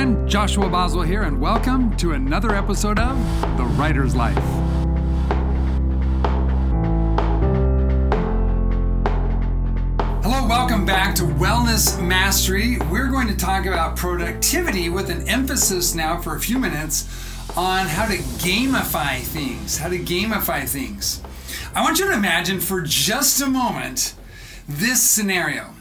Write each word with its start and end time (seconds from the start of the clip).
Friend. 0.00 0.26
Joshua 0.26 0.66
Boswell 0.70 1.02
here, 1.02 1.24
and 1.24 1.38
welcome 1.38 1.94
to 1.98 2.12
another 2.12 2.54
episode 2.54 2.98
of 2.98 3.18
The 3.58 3.64
Writer's 3.64 4.16
Life. 4.16 4.34
Hello, 10.22 10.48
welcome 10.48 10.86
back 10.86 11.14
to 11.16 11.24
Wellness 11.24 12.02
Mastery. 12.02 12.78
We're 12.90 13.08
going 13.08 13.28
to 13.28 13.36
talk 13.36 13.66
about 13.66 13.94
productivity 13.94 14.88
with 14.88 15.10
an 15.10 15.28
emphasis 15.28 15.94
now 15.94 16.18
for 16.18 16.34
a 16.34 16.40
few 16.40 16.58
minutes 16.58 17.06
on 17.54 17.86
how 17.86 18.06
to 18.06 18.16
gamify 18.16 19.18
things. 19.18 19.76
How 19.76 19.90
to 19.90 19.98
gamify 19.98 20.66
things. 20.66 21.22
I 21.74 21.82
want 21.82 21.98
you 21.98 22.06
to 22.06 22.14
imagine 22.14 22.60
for 22.60 22.80
just 22.80 23.42
a 23.42 23.46
moment 23.46 24.14
this 24.66 25.02
scenario. 25.02 25.74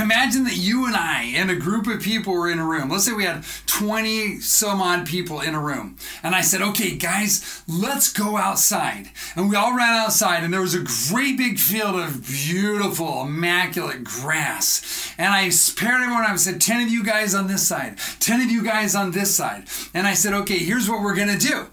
Imagine 0.00 0.44
that 0.44 0.56
you 0.56 0.86
and 0.86 0.96
I 0.96 1.24
and 1.34 1.50
a 1.50 1.56
group 1.56 1.86
of 1.86 2.00
people 2.00 2.32
were 2.32 2.50
in 2.50 2.58
a 2.58 2.64
room. 2.64 2.88
Let's 2.88 3.04
say 3.04 3.12
we 3.12 3.24
had 3.24 3.44
20 3.82 4.38
some 4.38 4.80
odd 4.80 5.04
people 5.04 5.40
in 5.40 5.56
a 5.56 5.60
room. 5.60 5.96
And 6.22 6.36
I 6.36 6.40
said, 6.40 6.62
okay, 6.62 6.94
guys, 6.94 7.64
let's 7.66 8.12
go 8.12 8.36
outside. 8.36 9.10
And 9.34 9.50
we 9.50 9.56
all 9.56 9.76
ran 9.76 9.94
outside, 9.94 10.44
and 10.44 10.54
there 10.54 10.60
was 10.60 10.76
a 10.76 10.86
great 11.10 11.36
big 11.36 11.58
field 11.58 11.96
of 11.96 12.24
beautiful, 12.24 13.22
immaculate 13.22 14.04
grass. 14.04 15.12
And 15.18 15.34
I 15.34 15.50
paired 15.76 16.00
everyone, 16.00 16.24
I 16.24 16.36
said, 16.36 16.60
10 16.60 16.86
of 16.86 16.92
you 16.92 17.02
guys 17.02 17.34
on 17.34 17.48
this 17.48 17.66
side, 17.66 17.98
10 18.20 18.42
of 18.42 18.52
you 18.52 18.62
guys 18.62 18.94
on 18.94 19.10
this 19.10 19.34
side. 19.34 19.64
And 19.92 20.06
I 20.06 20.14
said, 20.14 20.32
okay, 20.32 20.58
here's 20.58 20.88
what 20.88 21.02
we're 21.02 21.16
gonna 21.16 21.36
do. 21.36 21.66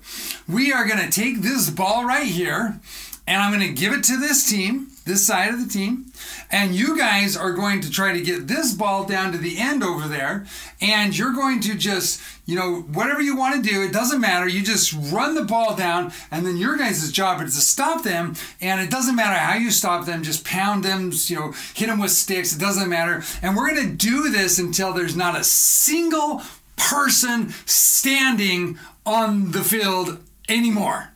We 0.47 0.73
are 0.73 0.87
gonna 0.87 1.11
take 1.11 1.41
this 1.41 1.69
ball 1.69 2.05
right 2.05 2.25
here, 2.25 2.79
and 3.27 3.39
I'm 3.39 3.51
gonna 3.51 3.71
give 3.71 3.93
it 3.93 4.03
to 4.05 4.17
this 4.17 4.49
team, 4.49 4.87
this 5.05 5.27
side 5.27 5.53
of 5.53 5.61
the 5.61 5.71
team 5.71 6.08
and 6.51 6.73
you 6.73 6.97
guys 6.97 7.37
are 7.37 7.53
going 7.53 7.81
to 7.81 7.91
try 7.91 8.11
to 8.11 8.21
get 8.21 8.47
this 8.47 8.73
ball 8.73 9.05
down 9.05 9.31
to 9.31 9.37
the 9.37 9.59
end 9.59 9.83
over 9.83 10.07
there. 10.07 10.45
And 10.81 11.15
you're 11.15 11.33
going 11.33 11.59
to 11.61 11.75
just, 11.75 12.21
you 12.45 12.55
know, 12.55 12.81
whatever 12.81 13.21
you 13.21 13.35
want 13.35 13.63
to 13.63 13.69
do, 13.69 13.83
it 13.83 13.93
doesn't 13.93 14.19
matter. 14.19 14.47
You 14.47 14.63
just 14.63 14.93
run 15.11 15.35
the 15.35 15.43
ball 15.43 15.75
down. 15.75 16.11
And 16.31 16.45
then 16.45 16.57
your 16.57 16.75
guys' 16.75 17.11
job 17.11 17.41
is 17.41 17.55
to 17.55 17.61
stop 17.61 18.03
them. 18.03 18.35
And 18.61 18.81
it 18.81 18.89
doesn't 18.89 19.15
matter 19.15 19.37
how 19.37 19.57
you 19.57 19.69
stop 19.69 20.05
them, 20.05 20.23
just 20.23 20.43
pound 20.43 20.83
them, 20.83 21.11
you 21.25 21.35
know, 21.35 21.53
hit 21.75 21.87
them 21.87 21.99
with 21.99 22.11
sticks. 22.11 22.55
It 22.55 22.59
doesn't 22.59 22.89
matter. 22.89 23.23
And 23.43 23.55
we're 23.55 23.73
going 23.73 23.87
to 23.87 23.95
do 23.95 24.29
this 24.29 24.57
until 24.57 24.91
there's 24.91 25.15
not 25.15 25.39
a 25.39 25.43
single 25.43 26.41
person 26.75 27.49
standing 27.65 28.79
on 29.05 29.51
the 29.51 29.63
field 29.63 30.17
anymore. 30.47 31.11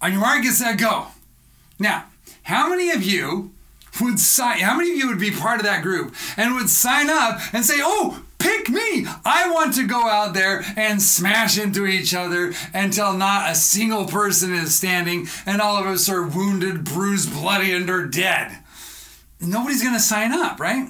On 0.00 0.12
your 0.12 0.20
mark, 0.20 0.42
get 0.42 0.52
set, 0.52 0.78
go. 0.78 1.08
Now, 1.78 2.04
how 2.44 2.68
many 2.68 2.90
of 2.90 3.02
you 3.02 3.52
would 4.00 4.18
sign, 4.18 4.58
how 4.58 4.76
many 4.76 4.92
of 4.92 4.96
you 4.96 5.08
would 5.08 5.18
be 5.18 5.30
part 5.30 5.60
of 5.60 5.66
that 5.66 5.82
group 5.82 6.14
and 6.36 6.54
would 6.54 6.70
sign 6.70 7.10
up 7.10 7.40
and 7.52 7.64
say, 7.64 7.76
oh, 7.78 8.22
pick 8.38 8.68
me. 8.68 9.06
I 9.24 9.50
want 9.50 9.74
to 9.74 9.86
go 9.86 10.08
out 10.08 10.34
there 10.34 10.64
and 10.76 11.00
smash 11.00 11.58
into 11.58 11.86
each 11.86 12.14
other 12.14 12.52
until 12.74 13.12
not 13.12 13.50
a 13.50 13.54
single 13.54 14.06
person 14.06 14.52
is 14.52 14.74
standing 14.74 15.28
and 15.46 15.60
all 15.60 15.76
of 15.76 15.86
us 15.86 16.08
are 16.08 16.26
wounded, 16.26 16.84
bruised, 16.84 17.32
bloody, 17.32 17.72
and 17.72 17.88
are 17.88 18.06
dead. 18.06 18.58
Nobody's 19.40 19.82
going 19.82 19.94
to 19.94 20.00
sign 20.00 20.32
up, 20.32 20.58
right? 20.58 20.88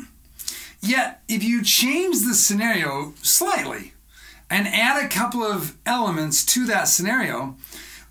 Yet, 0.81 1.23
if 1.29 1.45
you 1.45 1.63
change 1.63 2.21
the 2.21 2.35
scenario 2.35 3.13
slightly 3.23 3.93
and 4.49 4.67
add 4.67 5.05
a 5.05 5.09
couple 5.09 5.43
of 5.43 5.77
elements 5.85 6.45
to 6.47 6.67
that 6.67 6.85
scenario, 6.85 7.57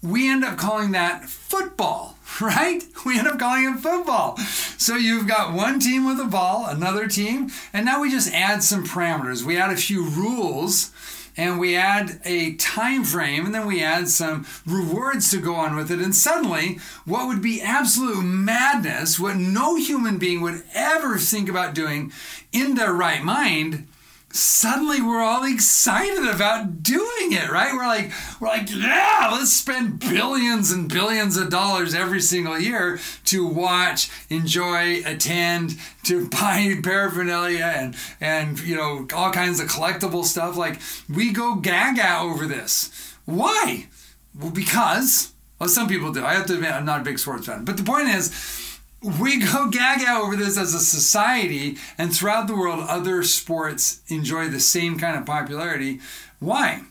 we 0.02 0.30
end 0.30 0.45
up 0.45 0.58
calling 0.58 0.92
that 0.92 1.25
football 1.25 2.19
right? 2.42 2.84
We 3.06 3.20
end 3.20 3.28
up 3.28 3.39
calling 3.39 3.66
it 3.66 3.80
football. 3.80 4.38
So 4.77 4.95
you've 4.95 5.27
got 5.27 5.54
one 5.54 5.80
team 5.80 6.05
with 6.05 6.20
a 6.20 6.26
ball, 6.26 6.67
another 6.67 7.08
team, 7.08 7.50
and 7.73 7.86
now 7.86 8.02
we 8.02 8.10
just 8.10 8.33
add 8.33 8.64
some 8.64 8.86
parameters. 8.86 9.44
We 9.44 9.58
add 9.58 9.72
a 9.72 9.77
few 9.77 10.08
rules 10.10 10.92
and 11.36 11.60
we 11.60 11.76
add 11.76 12.20
a 12.26 12.54
time 12.55 13.04
frame 13.04 13.45
and 13.45 13.55
then 13.55 13.66
we 13.66 13.82
add 13.82 14.10
some 14.10 14.45
rewards 14.66 15.32
to 15.32 15.39
go 15.39 15.55
on 15.55 15.76
with 15.76 15.89
it 15.89 16.00
and 16.00 16.14
suddenly 16.14 16.80
what 17.05 17.27
would 17.27 17.42
be 17.42 17.61
absolute 17.61 18.23
madness 18.23 19.20
what 19.20 19.38
no 19.38 19.76
human 19.76 20.17
being 20.17 20.42
would 20.42 20.61
ever 20.73 21.17
think 21.17 21.48
about 21.48 21.73
doing 21.73 22.11
in 22.52 22.76
their 22.76 22.92
right 22.92 23.23
mind 23.23 23.88
suddenly 24.32 25.02
we're 25.02 25.22
all 25.22 25.44
excited 25.44 26.28
about 26.28 26.84
doing 26.84 27.32
it, 27.32 27.50
right? 27.50 27.73
We're 27.73 27.88
like, 27.88 28.12
we're 28.40 28.48
like, 28.48 28.70
yeah, 28.70 29.30
let's 29.32 29.54
spend 29.54 30.00
billions 30.00 30.72
and 30.72 30.88
billions 30.88 31.38
of 31.38 31.50
dollars 31.50 31.94
every 31.94 32.22
single 32.22 32.60
year 32.60 33.00
to 33.26 33.48
watch, 33.48 34.10
enjoy, 34.30 35.02
attend, 35.06 35.78
to 36.04 36.28
buy 36.30 36.76
paraphernalia 36.84 37.73
and 37.76 37.95
and 38.22 38.60
you 38.60 38.76
know 38.76 39.08
all 39.14 39.32
kinds 39.32 39.60
of 39.60 39.68
collectible 39.68 40.23
stuff. 40.23 40.56
Like 40.58 40.80
we 41.14 41.32
go 41.32 41.56
gaga 41.56 42.20
over 42.20 42.45
this. 42.45 43.16
Why? 43.26 43.88
Well, 44.39 44.52
because 44.52 45.34
well, 45.60 45.70
some 45.70 45.88
people 45.88 46.12
do. 46.12 46.23
I 46.23 46.34
have 46.34 46.45
to 46.48 46.54
admit, 46.54 46.72
I'm 46.72 46.86
not 46.86 47.02
a 47.02 47.04
big 47.04 47.20
sports 47.20 47.48
fan, 47.48 47.66
but 47.66 47.78
the 47.78 47.84
point 47.84 48.08
is 48.08 48.30
we 49.02 49.39
go 49.39 49.67
gaga 49.71 50.11
over 50.11 50.36
this 50.36 50.58
as 50.58 50.73
a 50.73 50.80
society, 50.80 51.77
and 51.98 52.14
throughout 52.14 52.48
the 52.48 52.55
world, 52.55 52.86
other 52.87 53.23
sports 53.23 54.02
enjoy 54.08 54.48
the 54.48 54.60
same 54.60 54.98
kind 54.98 55.17
of 55.17 55.26
popularity. 55.26 55.99
Why? 56.39 56.82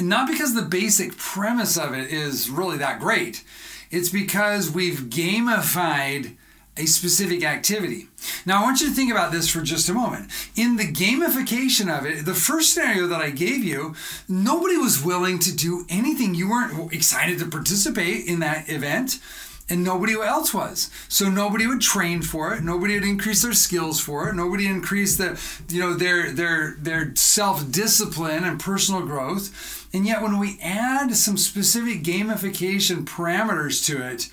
Not 0.00 0.28
because 0.28 0.54
the 0.54 0.62
basic 0.62 1.16
premise 1.16 1.76
of 1.76 1.94
it 1.94 2.10
is 2.10 2.50
really 2.50 2.78
that 2.78 2.98
great. 3.00 3.44
It's 3.90 4.08
because 4.08 4.70
we've 4.70 5.02
gamified 5.02 6.36
a 6.76 6.86
specific 6.86 7.42
activity. 7.42 8.08
Now, 8.44 8.60
I 8.60 8.64
want 8.64 8.80
you 8.80 8.88
to 8.88 8.94
think 8.94 9.10
about 9.10 9.32
this 9.32 9.48
for 9.48 9.62
just 9.62 9.88
a 9.88 9.94
moment. 9.94 10.30
In 10.56 10.76
the 10.76 10.92
gamification 10.92 11.88
of 11.96 12.04
it, 12.04 12.26
the 12.26 12.34
first 12.34 12.74
scenario 12.74 13.06
that 13.06 13.22
I 13.22 13.30
gave 13.30 13.64
you, 13.64 13.94
nobody 14.28 14.76
was 14.76 15.02
willing 15.02 15.38
to 15.40 15.56
do 15.56 15.86
anything. 15.88 16.34
You 16.34 16.50
weren't 16.50 16.92
excited 16.92 17.38
to 17.38 17.46
participate 17.46 18.26
in 18.26 18.40
that 18.40 18.68
event 18.68 19.20
and 19.68 19.82
nobody 19.82 20.14
else 20.14 20.54
was. 20.54 20.90
So 21.08 21.28
nobody 21.28 21.66
would 21.66 21.80
train 21.80 22.22
for 22.22 22.54
it. 22.54 22.62
Nobody 22.62 22.94
would 22.94 23.08
increase 23.08 23.42
their 23.42 23.52
skills 23.52 24.00
for 24.00 24.28
it. 24.28 24.34
Nobody 24.34 24.66
increased 24.66 25.18
the, 25.18 25.40
you 25.68 25.80
know, 25.80 25.94
their 25.94 26.30
their 26.32 26.76
their 26.78 27.14
self 27.16 27.70
discipline 27.70 28.44
and 28.44 28.60
personal 28.60 29.02
growth. 29.02 29.88
And 29.92 30.06
yet, 30.06 30.22
when 30.22 30.38
we 30.38 30.58
add 30.62 31.14
some 31.14 31.36
specific 31.36 32.02
gamification 32.02 33.04
parameters 33.04 33.84
to 33.86 34.04
it, 34.06 34.28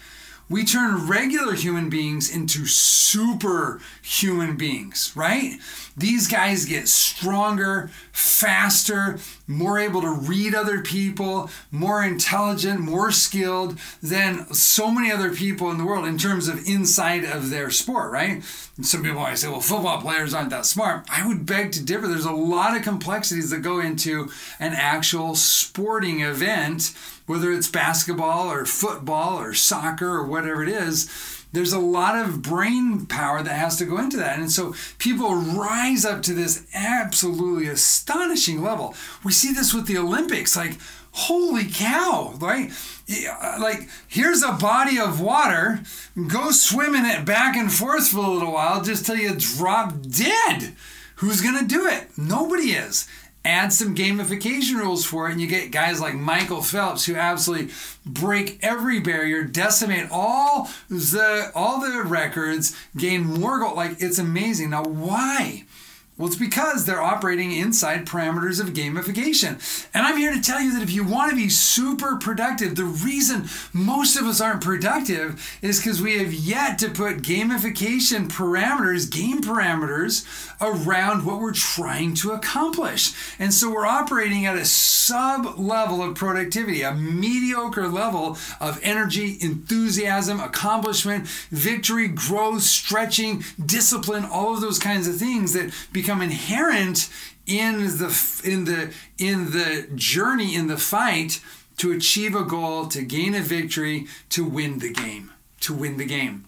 we 0.50 0.66
turn 0.66 1.08
regular 1.08 1.54
human 1.54 1.90
beings 1.90 2.34
into 2.34 2.66
super 2.66 3.80
human 4.02 4.56
beings, 4.58 5.14
right? 5.16 5.58
These 5.96 6.28
guys 6.28 6.66
get 6.66 6.88
stronger, 6.88 7.92
faster, 8.12 9.20
more 9.48 9.78
able 9.78 10.02
to 10.02 10.12
read 10.12 10.56
other 10.56 10.82
people, 10.82 11.52
more 11.72 12.04
intelligent, 12.04 12.80
more 12.80 13.12
skilled 13.12 13.78
than 14.02 14.52
so 14.54 14.90
many 14.90 15.12
other 15.12 15.34
people 15.34 15.70
in 15.70 15.78
the 15.78 15.86
world 15.86 16.06
in 16.06 16.18
terms 16.18 16.48
of 16.48 16.68
inside 16.68 17.24
of 17.24 17.50
their 17.52 17.70
sport, 17.70 18.12
right? 18.12 18.44
And 18.76 18.86
some 18.86 19.04
people 19.04 19.20
might 19.20 19.38
say, 19.38 19.50
well, 19.50 19.60
football 19.60 20.02
players 20.02 20.34
aren't 20.34 20.50
that 20.50 20.66
smart. 20.66 21.06
I 21.12 21.28
would 21.28 21.46
beg 21.46 21.72
to 21.74 21.84
differ. 21.84 22.08
There's 22.08 22.26
a 22.26 22.32
lot 22.32 22.76
of 22.76 22.84
complexities 22.84 23.52
that 23.52 23.60
go 23.60 23.80
into 23.80 24.32
an 24.60 24.74
actual 24.74 25.36
sporting 25.36 26.22
event, 26.22 26.92
whether 27.28 27.52
it's 27.52 27.70
basketball 27.70 28.52
or 28.52 28.66
football 28.66 29.40
or 29.40 29.54
soccer 29.54 30.10
or 30.10 30.26
whatever 30.26 30.64
it 30.64 30.70
is 30.70 31.43
there's 31.54 31.72
a 31.72 31.80
lot 31.80 32.16
of 32.16 32.42
brain 32.42 33.06
power 33.06 33.42
that 33.42 33.54
has 33.54 33.78
to 33.78 33.86
go 33.86 34.00
into 34.00 34.18
that. 34.18 34.40
And 34.40 34.52
so 34.52 34.76
people 34.98 35.34
rise 35.34 36.04
up 36.04 36.22
to 36.24 36.34
this 36.34 36.66
absolutely 36.74 37.68
astonishing 37.68 38.62
level. 38.62 38.96
We 39.24 39.32
see 39.32 39.54
this 39.54 39.74
with 39.74 39.86
the 39.86 39.98
Olympics. 39.98 40.58
Like, 40.58 40.78
holy 41.12 41.66
cow, 41.66 42.34
right? 42.40 42.72
Uh, 43.10 43.58
like, 43.62 43.88
here's 44.08 44.42
a 44.42 44.54
body 44.54 45.00
of 45.00 45.22
water, 45.22 45.82
go 46.28 46.52
swim 46.52 46.96
in 46.96 47.06
it 47.06 47.24
back 47.24 47.56
and 47.56 47.72
forth 47.72 48.08
for 48.08 48.18
a 48.18 48.30
little 48.30 48.54
while 48.54 48.82
just 48.82 49.06
till 49.06 49.16
you 49.16 49.36
drop 49.36 49.94
dead. 50.02 50.76
Who's 51.18 51.42
going 51.42 51.60
to 51.60 51.66
do 51.66 51.88
it? 51.88 52.08
Nobody 52.18 52.72
is 52.72 53.08
add 53.46 53.74
some 53.74 53.96
gamification 53.96 54.76
rules 54.76 55.06
for 55.06 55.28
it, 55.28 55.34
and 55.34 55.42
you 55.42 55.48
get 55.48 55.72
guys 55.72 56.00
like 56.00 56.16
Michael 56.16 56.62
Phelps 56.62 57.06
who 57.06 57.16
absolutely 57.16 57.74
break 58.06 58.60
every 58.62 59.00
barrier, 59.00 59.44
decimate 59.44 60.08
all 60.12 60.70
the 60.90 61.52
all 61.54 61.82
the 61.82 62.04
records, 62.04 62.76
gain 62.96 63.26
more 63.26 63.60
gold. 63.60 63.76
Like 63.76 64.02
it's 64.02 64.20
amazing. 64.20 64.70
Now, 64.70 64.84
why? 64.84 65.66
Well, 66.16 66.28
it's 66.28 66.38
because 66.38 66.86
they're 66.86 67.02
operating 67.02 67.52
inside 67.52 68.06
parameters 68.06 68.60
of 68.60 68.74
gamification. 68.74 69.88
And 69.96 70.06
I'm 70.06 70.18
here 70.18 70.32
to 70.32 70.42
tell 70.42 70.62
you 70.62 70.72
that 70.74 70.84
if 70.84 70.92
you 70.92 71.04
want 71.04 71.32
to 71.32 71.36
be 71.36 71.50
super 71.50 72.18
productive, 72.18 72.76
the 72.76 72.84
reason 72.84 73.50
most 73.74 74.16
of 74.16 74.28
us 74.28 74.40
aren't 74.40 74.64
productive 74.64 75.58
is 75.64 75.80
because 75.80 76.04
we 76.04 76.20
have 76.20 76.32
yet 76.32 76.78
to 76.80 76.90
put 76.90 77.24
gamification 77.24 78.30
parameters, 78.30 79.10
game 79.10 79.42
parameters, 79.42 80.24
around 80.62 81.26
what 81.26 81.40
we're 81.40 81.52
trying 81.52 82.14
to 82.14 82.32
accomplish. 82.32 83.12
And 83.40 83.52
so 83.52 83.72
we're 83.72 83.88
operating 83.88 84.46
at 84.46 84.56
a 84.56 84.66
sub 84.66 85.58
level 85.58 86.04
of 86.04 86.14
productivity, 86.14 86.84
a 86.84 86.94
mediocre 86.94 87.88
level 87.88 88.38
of 88.62 88.80
energy, 88.84 89.38
enthusiasm, 89.42 90.40
accomplishment, 90.40 91.28
victory, 91.50 92.08
growth, 92.08 92.62
stretching, 92.62 93.44
discipline, 93.66 94.26
all 94.26 94.54
of 94.54 94.62
those 94.62 94.78
kinds 94.78 95.08
of 95.08 95.16
things 95.16 95.54
that 95.54 95.74
become 96.04 96.22
inherent 96.22 97.10
in 97.46 97.80
the 97.98 98.42
in 98.44 98.66
the 98.66 98.94
in 99.18 99.52
the 99.52 99.88
journey 99.96 100.54
in 100.54 100.68
the 100.68 100.78
fight 100.78 101.42
to 101.78 101.94
achieve 101.94 102.36
a 102.36 102.44
goal, 102.44 102.88
to 102.88 103.02
gain 103.04 103.34
a 103.34 103.40
victory, 103.40 104.06
to 104.30 104.44
win 104.44 104.80
the 104.80 104.92
game, 104.92 105.32
to 105.62 105.74
win 105.74 105.96
the 105.96 106.06
game. 106.06 106.46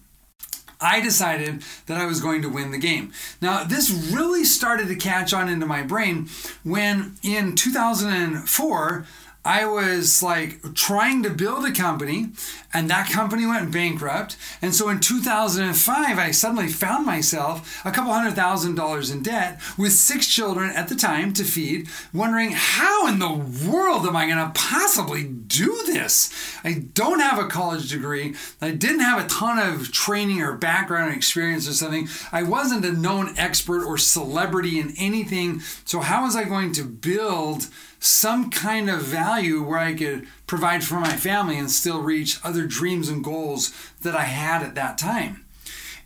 I 0.81 0.99
decided 0.99 1.63
that 1.85 1.97
I 1.97 2.05
was 2.05 2.19
going 2.19 2.41
to 2.41 2.49
win 2.49 2.71
the 2.71 2.77
game. 2.77 3.13
Now, 3.41 3.63
this 3.63 3.89
really 3.89 4.43
started 4.43 4.89
to 4.89 4.95
catch 4.95 5.33
on 5.33 5.47
into 5.47 5.65
my 5.65 5.83
brain 5.83 6.27
when 6.63 7.15
in 7.23 7.55
2004, 7.55 9.05
I 9.45 9.65
was 9.65 10.23
like 10.23 10.73
trying 10.73 11.21
to 11.23 11.29
build 11.29 11.65
a 11.65 11.71
company 11.71 12.31
and 12.73 12.89
that 12.89 13.09
company 13.09 13.45
went 13.45 13.71
bankrupt. 13.71 14.35
And 14.61 14.75
so 14.75 14.89
in 14.89 14.99
2005, 14.99 16.17
I 16.17 16.31
suddenly 16.31 16.67
found 16.67 17.05
myself 17.05 17.81
a 17.85 17.91
couple 17.91 18.11
hundred 18.11 18.33
thousand 18.33 18.75
dollars 18.75 19.11
in 19.11 19.21
debt 19.23 19.61
with 19.77 19.93
six 19.93 20.27
children 20.27 20.71
at 20.71 20.89
the 20.89 20.95
time 20.95 21.31
to 21.33 21.43
feed, 21.43 21.87
wondering 22.11 22.51
how 22.53 23.07
in 23.07 23.19
the 23.19 23.29
world 23.69 24.05
am 24.05 24.15
I 24.15 24.25
going 24.25 24.45
to 24.45 24.51
possibly 24.53 25.23
do 25.23 25.83
this? 25.85 26.33
I 26.63 26.85
don't 26.93 27.21
have 27.21 27.39
a 27.39 27.47
college 27.47 27.89
degree. 27.89 28.35
I 28.61 28.71
didn't 28.71 29.01
have 29.01 29.23
a 29.23 29.29
ton 29.29 29.59
of 29.59 29.91
training 29.91 30.41
or 30.41 30.57
background 30.57 31.11
or 31.11 31.15
experience 31.15 31.69
or 31.69 31.73
something. 31.73 32.09
I 32.31 32.43
wasn't 32.43 32.83
a 32.83 32.91
known 32.91 33.35
expert 33.37 33.85
or 33.85 33.97
celebrity 33.97 34.79
in 34.79 34.95
anything. 34.97 35.61
So, 35.85 35.99
how 35.99 36.23
was 36.23 36.35
I 36.35 36.43
going 36.43 36.73
to 36.73 36.83
build? 36.83 37.67
Some 37.99 38.49
kind 38.49 38.89
of 38.89 39.01
value 39.01 39.63
where 39.63 39.79
I 39.79 39.93
could 39.93 40.27
provide 40.47 40.83
for 40.83 40.99
my 40.99 41.15
family 41.15 41.57
and 41.57 41.69
still 41.71 42.01
reach 42.01 42.39
other 42.43 42.65
dreams 42.65 43.09
and 43.09 43.23
goals 43.23 43.73
that 44.01 44.15
I 44.15 44.25
had 44.25 44.63
at 44.63 44.75
that 44.75 44.97
time. 44.97 45.45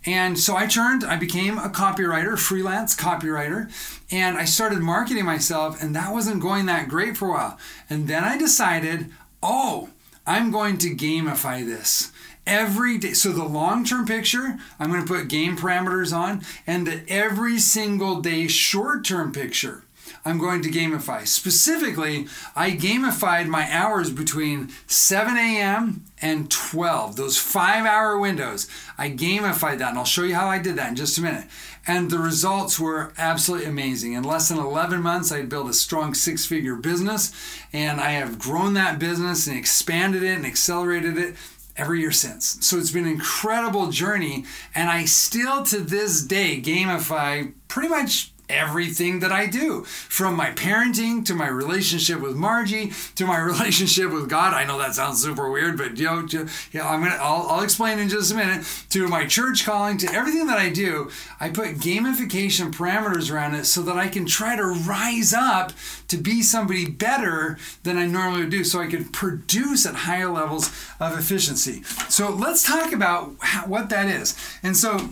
And 0.05 0.39
so 0.39 0.55
I 0.55 0.65
turned, 0.65 1.03
I 1.03 1.17
became 1.17 1.57
a 1.57 1.69
copywriter, 1.69 2.37
freelance 2.39 2.95
copywriter, 2.95 3.69
and 4.09 4.37
I 4.37 4.45
started 4.45 4.79
marketing 4.79 5.25
myself, 5.25 5.81
and 5.83 5.95
that 5.95 6.13
wasn't 6.13 6.41
going 6.41 6.67
that 6.67 6.87
great 6.87 7.17
for 7.17 7.27
a 7.27 7.31
while. 7.31 7.57
And 7.89 8.07
then 8.07 8.23
I 8.23 8.37
decided, 8.37 9.11
oh, 9.43 9.89
I'm 10.25 10.51
going 10.51 10.77
to 10.79 10.95
gamify 10.95 11.65
this 11.65 12.11
every 12.47 12.97
day. 12.97 13.13
So 13.13 13.31
the 13.31 13.43
long 13.43 13.83
term 13.83 14.05
picture, 14.05 14.57
I'm 14.79 14.89
going 14.89 15.05
to 15.05 15.07
put 15.07 15.27
game 15.27 15.57
parameters 15.57 16.15
on, 16.15 16.43
and 16.65 16.87
the 16.87 17.03
every 17.09 17.59
single 17.59 18.21
day 18.21 18.47
short 18.47 19.03
term 19.03 19.31
picture, 19.31 19.83
I'm 20.25 20.37
going 20.37 20.61
to 20.63 20.69
gamify. 20.69 21.27
Specifically, 21.27 22.27
I 22.55 22.71
gamified 22.71 23.47
my 23.47 23.67
hours 23.71 24.09
between 24.11 24.69
7 24.87 25.37
a.m. 25.37 26.05
and 26.21 26.49
12, 26.51 27.15
those 27.15 27.37
five 27.37 27.85
hour 27.85 28.17
windows. 28.17 28.67
I 28.97 29.09
gamified 29.09 29.79
that, 29.79 29.89
and 29.89 29.97
I'll 29.97 30.05
show 30.05 30.23
you 30.23 30.35
how 30.35 30.47
I 30.47 30.59
did 30.59 30.75
that 30.75 30.89
in 30.89 30.95
just 30.95 31.17
a 31.17 31.21
minute. 31.21 31.47
And 31.87 32.11
the 32.11 32.19
results 32.19 32.79
were 32.79 33.13
absolutely 33.17 33.67
amazing. 33.67 34.13
In 34.13 34.23
less 34.23 34.49
than 34.49 34.57
11 34.57 35.01
months, 35.01 35.31
I 35.31 35.41
built 35.43 35.69
a 35.69 35.73
strong 35.73 36.13
six 36.13 36.45
figure 36.45 36.75
business, 36.75 37.33
and 37.73 37.99
I 37.99 38.11
have 38.11 38.39
grown 38.39 38.73
that 38.73 38.99
business 38.99 39.47
and 39.47 39.57
expanded 39.57 40.23
it 40.23 40.35
and 40.35 40.45
accelerated 40.45 41.17
it 41.17 41.35
every 41.79 42.01
year 42.01 42.11
since. 42.11 42.57
So 42.65 42.77
it's 42.77 42.91
been 42.91 43.05
an 43.05 43.11
incredible 43.11 43.89
journey, 43.89 44.45
and 44.75 44.89
I 44.89 45.05
still 45.05 45.63
to 45.63 45.79
this 45.79 46.21
day 46.21 46.61
gamify 46.61 47.53
pretty 47.67 47.87
much 47.87 48.33
everything 48.49 49.19
that 49.19 49.31
I 49.31 49.45
do 49.45 49.83
from 49.83 50.35
my 50.35 50.51
parenting 50.51 51.25
to 51.25 51.33
my 51.33 51.47
relationship 51.47 52.19
with 52.19 52.35
Margie 52.35 52.91
to 53.15 53.25
my 53.25 53.37
relationship 53.39 54.11
with 54.11 54.29
God. 54.29 54.53
I 54.53 54.65
know 54.65 54.79
that 54.79 54.95
sounds 54.95 55.21
super 55.21 55.49
weird, 55.49 55.77
but 55.77 55.97
you 55.97 56.05
know, 56.05 56.27
yeah, 56.71 56.87
I'm 56.87 57.03
gonna 57.03 57.17
I'll, 57.19 57.47
I'll 57.49 57.63
explain 57.63 57.99
in 57.99 58.09
just 58.09 58.31
a 58.31 58.35
minute 58.35 58.65
to 58.89 59.07
my 59.07 59.25
church 59.25 59.65
calling 59.65 59.97
to 59.99 60.11
everything 60.13 60.47
that 60.47 60.57
I 60.57 60.69
do. 60.69 61.09
I 61.39 61.49
put 61.49 61.77
gamification 61.77 62.71
parameters 62.73 63.31
around 63.31 63.55
it 63.55 63.65
so 63.65 63.81
that 63.83 63.97
I 63.97 64.07
can 64.07 64.25
try 64.25 64.55
to 64.55 64.65
rise 64.65 65.33
up 65.33 65.71
to 66.07 66.17
be 66.17 66.41
somebody 66.41 66.89
better 66.89 67.57
than 67.83 67.97
I 67.97 68.05
normally 68.07 68.41
would 68.41 68.49
do, 68.51 68.63
so 68.63 68.81
I 68.81 68.87
can 68.87 69.05
produce 69.05 69.85
at 69.85 69.95
higher 69.95 70.29
levels 70.29 70.67
of 70.99 71.17
efficiency. 71.17 71.83
So 72.09 72.29
let's 72.29 72.63
talk 72.63 72.91
about 72.91 73.35
how, 73.39 73.67
what 73.67 73.89
that 73.89 74.07
is. 74.07 74.35
And 74.63 74.75
so, 74.75 75.09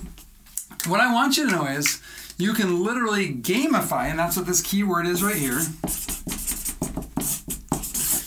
what 0.87 0.99
I 0.99 1.13
want 1.13 1.37
you 1.37 1.45
to 1.49 1.51
know 1.51 1.65
is 1.65 2.01
you 2.37 2.53
can 2.53 2.83
literally 2.83 3.33
gamify, 3.33 4.09
and 4.09 4.19
that's 4.19 4.37
what 4.37 4.45
this 4.45 4.61
keyword 4.61 5.07
is 5.07 5.23
right 5.23 5.35
here. 5.35 5.59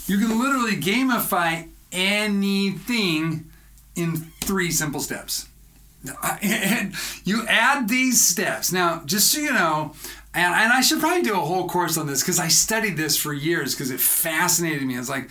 You 0.06 0.18
can 0.18 0.40
literally 0.40 0.76
gamify 0.76 1.68
anything 1.92 3.48
in 3.94 4.16
three 4.40 4.70
simple 4.70 5.00
steps. 5.00 5.46
And 6.42 6.94
you 7.24 7.46
add 7.46 7.88
these 7.88 8.26
steps. 8.26 8.72
Now, 8.72 9.02
just 9.04 9.30
so 9.30 9.38
you 9.38 9.52
know, 9.52 9.92
and, 10.32 10.54
and 10.54 10.72
I 10.72 10.80
should 10.80 11.00
probably 11.00 11.22
do 11.22 11.34
a 11.34 11.44
whole 11.44 11.68
course 11.68 11.98
on 11.98 12.06
this 12.06 12.22
because 12.22 12.40
I 12.40 12.48
studied 12.48 12.96
this 12.96 13.16
for 13.16 13.32
years 13.32 13.74
because 13.74 13.90
it 13.90 14.00
fascinated 14.00 14.82
me. 14.82 14.96
It's 14.96 15.10
like, 15.10 15.28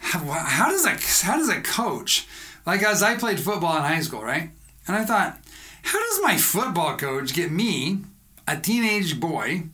how, 0.00 0.18
how 0.20 0.70
does 0.70 0.84
a 0.84 0.96
how 1.24 1.36
does 1.36 1.48
a 1.48 1.60
coach, 1.60 2.26
like 2.66 2.82
as 2.82 3.02
I 3.02 3.16
played 3.16 3.38
football 3.38 3.76
in 3.76 3.82
high 3.82 4.00
school, 4.00 4.22
right? 4.22 4.50
And 4.86 4.96
I 4.96 5.04
thought, 5.04 5.38
how 5.82 5.98
does 5.98 6.20
my 6.22 6.36
football 6.36 6.96
coach 6.96 7.34
get 7.34 7.52
me 7.52 8.00
a 8.48 8.58
teenage 8.58 9.20
boy 9.20 9.64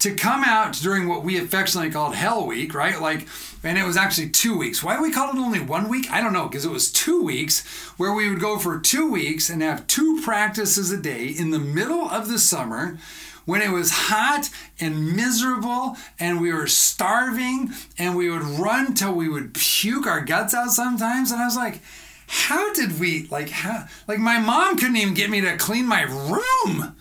to 0.00 0.14
come 0.14 0.44
out 0.44 0.74
during 0.74 1.08
what 1.08 1.22
we 1.22 1.38
affectionately 1.38 1.90
called 1.90 2.14
Hell 2.14 2.46
Week, 2.46 2.74
right? 2.74 3.00
Like, 3.00 3.26
and 3.62 3.78
it 3.78 3.86
was 3.86 3.96
actually 3.96 4.28
two 4.28 4.58
weeks. 4.58 4.82
Why 4.82 5.00
we 5.00 5.12
called 5.12 5.34
it 5.34 5.40
only 5.40 5.60
one 5.60 5.88
week? 5.88 6.10
I 6.10 6.20
don't 6.20 6.32
know, 6.32 6.46
because 6.46 6.66
it 6.66 6.70
was 6.70 6.92
two 6.92 7.22
weeks 7.22 7.64
where 7.96 8.12
we 8.12 8.28
would 8.28 8.40
go 8.40 8.58
for 8.58 8.78
two 8.78 9.10
weeks 9.10 9.48
and 9.48 9.62
have 9.62 9.86
two 9.86 10.20
practices 10.22 10.90
a 10.90 10.98
day 10.98 11.28
in 11.28 11.52
the 11.52 11.58
middle 11.58 12.10
of 12.10 12.28
the 12.28 12.38
summer 12.38 12.98
when 13.46 13.62
it 13.62 13.70
was 13.70 13.90
hot 13.92 14.50
and 14.80 15.16
miserable 15.16 15.96
and 16.18 16.40
we 16.40 16.52
were 16.52 16.66
starving 16.66 17.70
and 17.98 18.16
we 18.16 18.28
would 18.28 18.42
run 18.42 18.94
till 18.94 19.14
we 19.14 19.28
would 19.28 19.54
puke 19.54 20.06
our 20.06 20.20
guts 20.20 20.54
out 20.54 20.70
sometimes. 20.70 21.30
And 21.30 21.40
I 21.40 21.44
was 21.44 21.56
like, 21.56 21.80
how 22.26 22.72
did 22.72 22.98
we, 22.98 23.26
like, 23.30 23.50
how, 23.50 23.86
like, 24.08 24.18
my 24.18 24.38
mom 24.38 24.76
couldn't 24.76 24.96
even 24.96 25.14
get 25.14 25.30
me 25.30 25.40
to 25.42 25.56
clean 25.56 25.86
my 25.86 26.02
room 26.02 26.96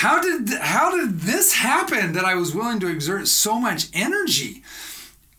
how 0.00 0.18
did 0.18 0.48
how 0.60 0.96
did 0.96 1.20
this 1.20 1.52
happen 1.52 2.14
that 2.14 2.24
I 2.24 2.34
was 2.34 2.54
willing 2.54 2.80
to 2.80 2.88
exert 2.88 3.28
so 3.28 3.60
much 3.60 3.88
energy? 3.92 4.62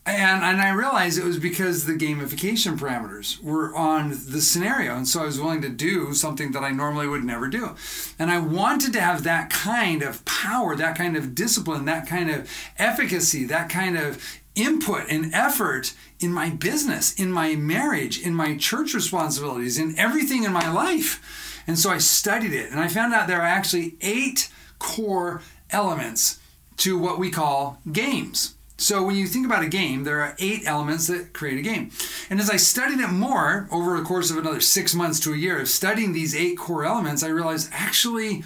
And, 0.06 0.44
and 0.44 0.60
I 0.60 0.70
realized 0.70 1.18
it 1.18 1.24
was 1.24 1.40
because 1.40 1.84
the 1.84 1.94
gamification 1.94 2.78
parameters 2.78 3.42
were 3.42 3.74
on 3.74 4.10
the 4.10 4.40
scenario. 4.40 4.94
And 4.94 5.06
so 5.06 5.22
I 5.22 5.26
was 5.26 5.40
willing 5.40 5.62
to 5.62 5.68
do 5.68 6.14
something 6.14 6.52
that 6.52 6.62
I 6.62 6.70
normally 6.70 7.08
would 7.08 7.24
never 7.24 7.48
do. 7.48 7.74
And 8.20 8.30
I 8.30 8.38
wanted 8.38 8.92
to 8.92 9.00
have 9.00 9.24
that 9.24 9.50
kind 9.50 10.02
of 10.02 10.24
power, 10.24 10.76
that 10.76 10.96
kind 10.96 11.16
of 11.16 11.34
discipline, 11.34 11.84
that 11.86 12.06
kind 12.06 12.30
of 12.30 12.48
efficacy, 12.78 13.44
that 13.46 13.68
kind 13.68 13.96
of 13.96 14.40
input 14.54 15.04
and 15.08 15.34
effort 15.34 15.92
in 16.20 16.32
my 16.32 16.50
business, 16.50 17.14
in 17.14 17.32
my 17.32 17.56
marriage, 17.56 18.20
in 18.20 18.34
my 18.34 18.56
church 18.56 18.94
responsibilities, 18.94 19.78
in 19.78 19.98
everything 19.98 20.44
in 20.44 20.52
my 20.52 20.70
life. 20.70 21.62
And 21.66 21.78
so 21.78 21.90
I 21.90 21.98
studied 21.98 22.52
it 22.52 22.70
and 22.70 22.80
I 22.80 22.88
found 22.88 23.14
out 23.14 23.28
there 23.28 23.40
are 23.40 23.46
actually 23.46 23.94
eight 24.00 24.48
core 24.82 25.42
elements 25.70 26.40
to 26.78 26.98
what 26.98 27.18
we 27.18 27.30
call 27.30 27.78
games. 27.90 28.56
So 28.76 29.04
when 29.04 29.14
you 29.14 29.28
think 29.28 29.46
about 29.46 29.62
a 29.62 29.68
game, 29.68 30.02
there 30.02 30.20
are 30.20 30.34
eight 30.40 30.62
elements 30.66 31.06
that 31.06 31.32
create 31.32 31.58
a 31.58 31.62
game. 31.62 31.92
And 32.28 32.40
as 32.40 32.50
I 32.50 32.56
studied 32.56 32.98
it 32.98 33.10
more 33.10 33.68
over 33.70 33.96
the 33.96 34.02
course 34.02 34.28
of 34.30 34.38
another 34.38 34.60
six 34.60 34.92
months 34.92 35.20
to 35.20 35.32
a 35.32 35.36
year 35.36 35.60
of 35.60 35.68
studying 35.68 36.12
these 36.12 36.34
eight 36.34 36.58
core 36.58 36.84
elements, 36.84 37.22
I 37.22 37.28
realized 37.28 37.70
actually, 37.72 38.42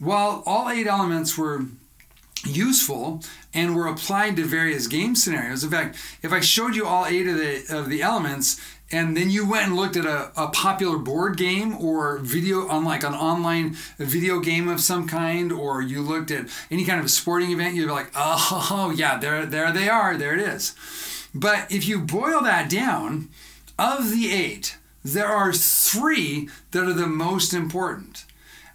while 0.00 0.42
all 0.44 0.68
eight 0.68 0.88
elements 0.88 1.38
were 1.38 1.66
useful 2.44 3.22
and 3.54 3.76
were 3.76 3.86
applied 3.86 4.36
to 4.36 4.44
various 4.44 4.88
game 4.88 5.14
scenarios. 5.14 5.62
In 5.62 5.70
fact, 5.70 5.96
if 6.22 6.32
I 6.32 6.40
showed 6.40 6.74
you 6.74 6.86
all 6.86 7.06
eight 7.06 7.28
of 7.28 7.36
the 7.36 7.64
of 7.70 7.88
the 7.88 8.02
elements 8.02 8.60
and 8.92 9.16
then 9.16 9.30
you 9.30 9.48
went 9.48 9.66
and 9.66 9.76
looked 9.76 9.96
at 9.96 10.04
a, 10.04 10.30
a 10.36 10.48
popular 10.48 10.96
board 10.96 11.36
game 11.36 11.76
or 11.76 12.18
video 12.18 12.68
on 12.68 12.84
like 12.84 13.02
an 13.02 13.14
online 13.14 13.76
video 13.98 14.38
game 14.38 14.68
of 14.68 14.80
some 14.80 15.08
kind 15.08 15.50
or 15.50 15.82
you 15.82 16.00
looked 16.00 16.30
at 16.30 16.46
any 16.70 16.84
kind 16.84 17.00
of 17.00 17.06
a 17.06 17.08
sporting 17.10 17.50
event 17.50 17.74
you'd 17.74 17.86
be 17.86 17.90
like 17.90 18.10
oh 18.14 18.92
yeah 18.96 19.18
there 19.18 19.44
there 19.44 19.72
they 19.72 19.88
are 19.88 20.16
there 20.16 20.34
it 20.34 20.40
is. 20.40 20.74
But 21.34 21.70
if 21.70 21.86
you 21.86 22.00
boil 22.00 22.40
that 22.42 22.70
down 22.70 23.28
of 23.78 24.10
the 24.10 24.32
eight 24.32 24.76
there 25.04 25.26
are 25.26 25.52
three 25.52 26.48
that 26.72 26.84
are 26.84 26.92
the 26.92 27.06
most 27.06 27.52
important. 27.52 28.24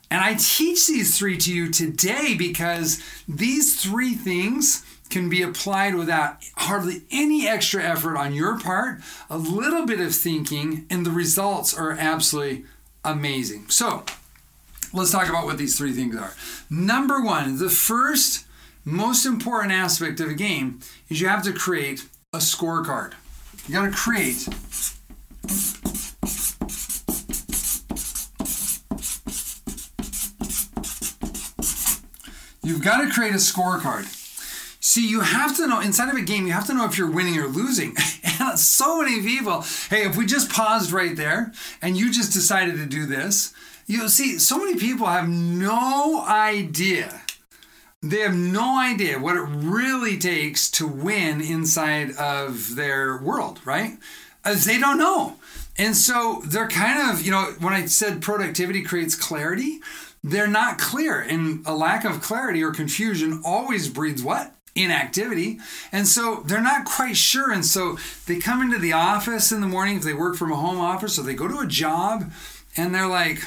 And 0.09 0.19
i 0.19 0.33
teach 0.33 0.87
these 0.87 1.17
three 1.17 1.37
to 1.37 1.53
you 1.53 1.71
today 1.71 2.35
because 2.37 3.01
these 3.29 3.81
three 3.81 4.13
things 4.13 4.85
can 5.11 5.29
be 5.29 5.41
applied 5.41 5.95
without 5.95 6.37
hardly 6.55 7.03
any 7.11 7.47
extra 7.47 7.83
effort 7.83 8.17
on 8.17 8.33
your 8.33 8.59
part, 8.59 9.01
a 9.29 9.37
little 9.37 9.85
bit 9.85 9.99
of 9.99 10.15
thinking, 10.15 10.85
and 10.89 11.05
the 11.05 11.11
results 11.11 11.77
are 11.77 11.91
absolutely 11.91 12.65
amazing. 13.03 13.69
So, 13.69 14.05
let's 14.93 15.11
talk 15.11 15.29
about 15.29 15.45
what 15.45 15.57
these 15.57 15.77
three 15.77 15.91
things 15.91 16.15
are. 16.15 16.33
Number 16.69 17.21
one, 17.21 17.57
the 17.57 17.69
first 17.69 18.45
most 18.83 19.25
important 19.25 19.73
aspect 19.73 20.19
of 20.19 20.29
a 20.29 20.33
game 20.33 20.79
is 21.09 21.21
you 21.21 21.27
have 21.27 21.43
to 21.43 21.53
create 21.53 22.07
a 22.33 22.37
scorecard. 22.37 23.13
You 23.67 23.75
got 23.75 23.85
to 23.85 23.91
create 23.91 24.47
You've 32.63 32.83
got 32.83 33.01
to 33.01 33.11
create 33.11 33.33
a 33.33 33.37
scorecard. 33.37 34.20
See, 34.83 35.07
you 35.07 35.21
have 35.21 35.55
to 35.57 35.67
know 35.67 35.79
inside 35.79 36.09
of 36.09 36.15
a 36.15 36.21
game, 36.21 36.47
you 36.47 36.53
have 36.53 36.65
to 36.65 36.73
know 36.73 36.85
if 36.85 36.97
you're 36.97 37.09
winning 37.09 37.37
or 37.37 37.47
losing. 37.47 37.95
And 38.41 38.57
so 38.57 38.99
many 38.99 39.21
people, 39.21 39.63
hey, 39.91 40.07
if 40.07 40.17
we 40.17 40.25
just 40.25 40.51
paused 40.51 40.91
right 40.91 41.15
there 41.15 41.51
and 41.79 41.95
you 41.95 42.11
just 42.11 42.33
decided 42.33 42.77
to 42.77 42.87
do 42.87 43.05
this, 43.05 43.53
you 43.85 44.09
see, 44.09 44.39
so 44.39 44.57
many 44.57 44.79
people 44.79 45.05
have 45.05 45.29
no 45.29 46.25
idea. 46.27 47.21
They 48.01 48.21
have 48.21 48.35
no 48.35 48.79
idea 48.79 49.19
what 49.19 49.35
it 49.35 49.41
really 49.41 50.17
takes 50.17 50.71
to 50.71 50.87
win 50.87 51.39
inside 51.39 52.15
of 52.15 52.75
their 52.75 53.17
world, 53.17 53.59
right? 53.63 53.99
As 54.43 54.65
they 54.65 54.79
don't 54.79 54.97
know. 54.97 55.35
And 55.77 55.95
so 55.95 56.41
they're 56.45 56.67
kind 56.67 57.11
of, 57.11 57.21
you 57.21 57.29
know, 57.29 57.53
when 57.59 57.73
I 57.73 57.85
said 57.85 58.23
productivity 58.23 58.81
creates 58.81 59.13
clarity, 59.13 59.81
they're 60.23 60.47
not 60.47 60.79
clear. 60.79 61.19
And 61.21 61.63
a 61.67 61.75
lack 61.75 62.05
of 62.05 62.21
clarity 62.21 62.63
or 62.63 62.71
confusion 62.71 63.41
always 63.45 63.87
breeds 63.87 64.23
what? 64.23 64.55
Inactivity. 64.75 65.59
And 65.91 66.07
so 66.07 66.43
they're 66.45 66.61
not 66.61 66.85
quite 66.85 67.17
sure. 67.17 67.51
And 67.51 67.65
so 67.65 67.97
they 68.25 68.39
come 68.39 68.61
into 68.61 68.79
the 68.79 68.93
office 68.93 69.51
in 69.51 69.61
the 69.61 69.67
morning 69.67 69.97
if 69.97 70.03
they 70.03 70.13
work 70.13 70.35
from 70.35 70.51
a 70.51 70.55
home 70.55 70.79
office 70.79 71.19
or 71.19 71.23
they 71.23 71.33
go 71.33 71.47
to 71.47 71.59
a 71.59 71.67
job 71.67 72.31
and 72.77 72.93
they're 72.93 73.07
like, 73.07 73.43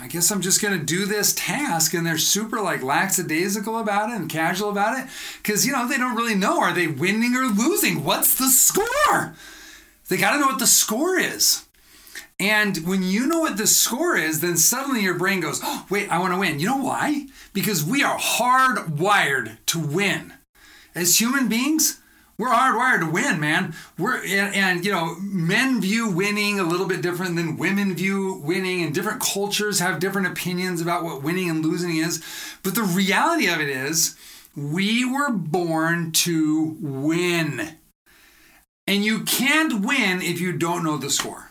I 0.00 0.06
guess 0.06 0.30
I'm 0.30 0.42
just 0.42 0.60
going 0.60 0.78
to 0.78 0.84
do 0.84 1.06
this 1.06 1.32
task. 1.32 1.94
And 1.94 2.06
they're 2.06 2.18
super 2.18 2.60
like 2.60 2.82
lackadaisical 2.82 3.78
about 3.78 4.10
it 4.10 4.16
and 4.16 4.28
casual 4.28 4.70
about 4.70 4.98
it 4.98 5.06
because, 5.42 5.66
you 5.66 5.72
know, 5.72 5.88
they 5.88 5.96
don't 5.96 6.16
really 6.16 6.34
know 6.34 6.60
are 6.60 6.74
they 6.74 6.86
winning 6.86 7.34
or 7.34 7.46
losing? 7.46 8.04
What's 8.04 8.36
the 8.36 8.48
score? 8.48 9.34
They 10.08 10.16
got 10.16 10.32
to 10.32 10.40
know 10.40 10.46
what 10.46 10.58
the 10.58 10.66
score 10.66 11.18
is. 11.18 11.63
And 12.40 12.78
when 12.78 13.02
you 13.02 13.26
know 13.26 13.40
what 13.40 13.56
the 13.56 13.66
score 13.66 14.16
is, 14.16 14.40
then 14.40 14.56
suddenly 14.56 15.02
your 15.02 15.18
brain 15.18 15.40
goes, 15.40 15.60
oh, 15.62 15.86
wait, 15.88 16.10
I 16.10 16.18
want 16.18 16.34
to 16.34 16.40
win. 16.40 16.58
You 16.58 16.66
know 16.66 16.82
why? 16.82 17.26
Because 17.52 17.84
we 17.84 18.02
are 18.02 18.18
hardwired 18.18 19.58
to 19.66 19.78
win. 19.78 20.32
As 20.94 21.20
human 21.20 21.48
beings, 21.48 22.00
we're 22.36 22.48
hardwired 22.48 23.00
to 23.00 23.10
win, 23.10 23.38
man. 23.38 23.74
We're 23.96 24.18
and, 24.24 24.54
and, 24.54 24.84
you 24.84 24.90
know, 24.90 25.16
men 25.20 25.80
view 25.80 26.10
winning 26.10 26.58
a 26.58 26.64
little 26.64 26.86
bit 26.86 27.02
different 27.02 27.36
than 27.36 27.56
women 27.56 27.94
view 27.94 28.40
winning, 28.44 28.82
and 28.82 28.92
different 28.92 29.20
cultures 29.20 29.78
have 29.78 30.00
different 30.00 30.26
opinions 30.26 30.80
about 30.80 31.04
what 31.04 31.22
winning 31.22 31.48
and 31.48 31.64
losing 31.64 31.96
is. 31.96 32.24
But 32.64 32.74
the 32.74 32.82
reality 32.82 33.46
of 33.46 33.60
it 33.60 33.68
is, 33.68 34.16
we 34.56 35.04
were 35.04 35.30
born 35.30 36.10
to 36.12 36.76
win. 36.80 37.76
And 38.86 39.04
you 39.04 39.22
can't 39.22 39.84
win 39.84 40.20
if 40.20 40.40
you 40.40 40.52
don't 40.52 40.84
know 40.84 40.96
the 40.96 41.10
score. 41.10 41.50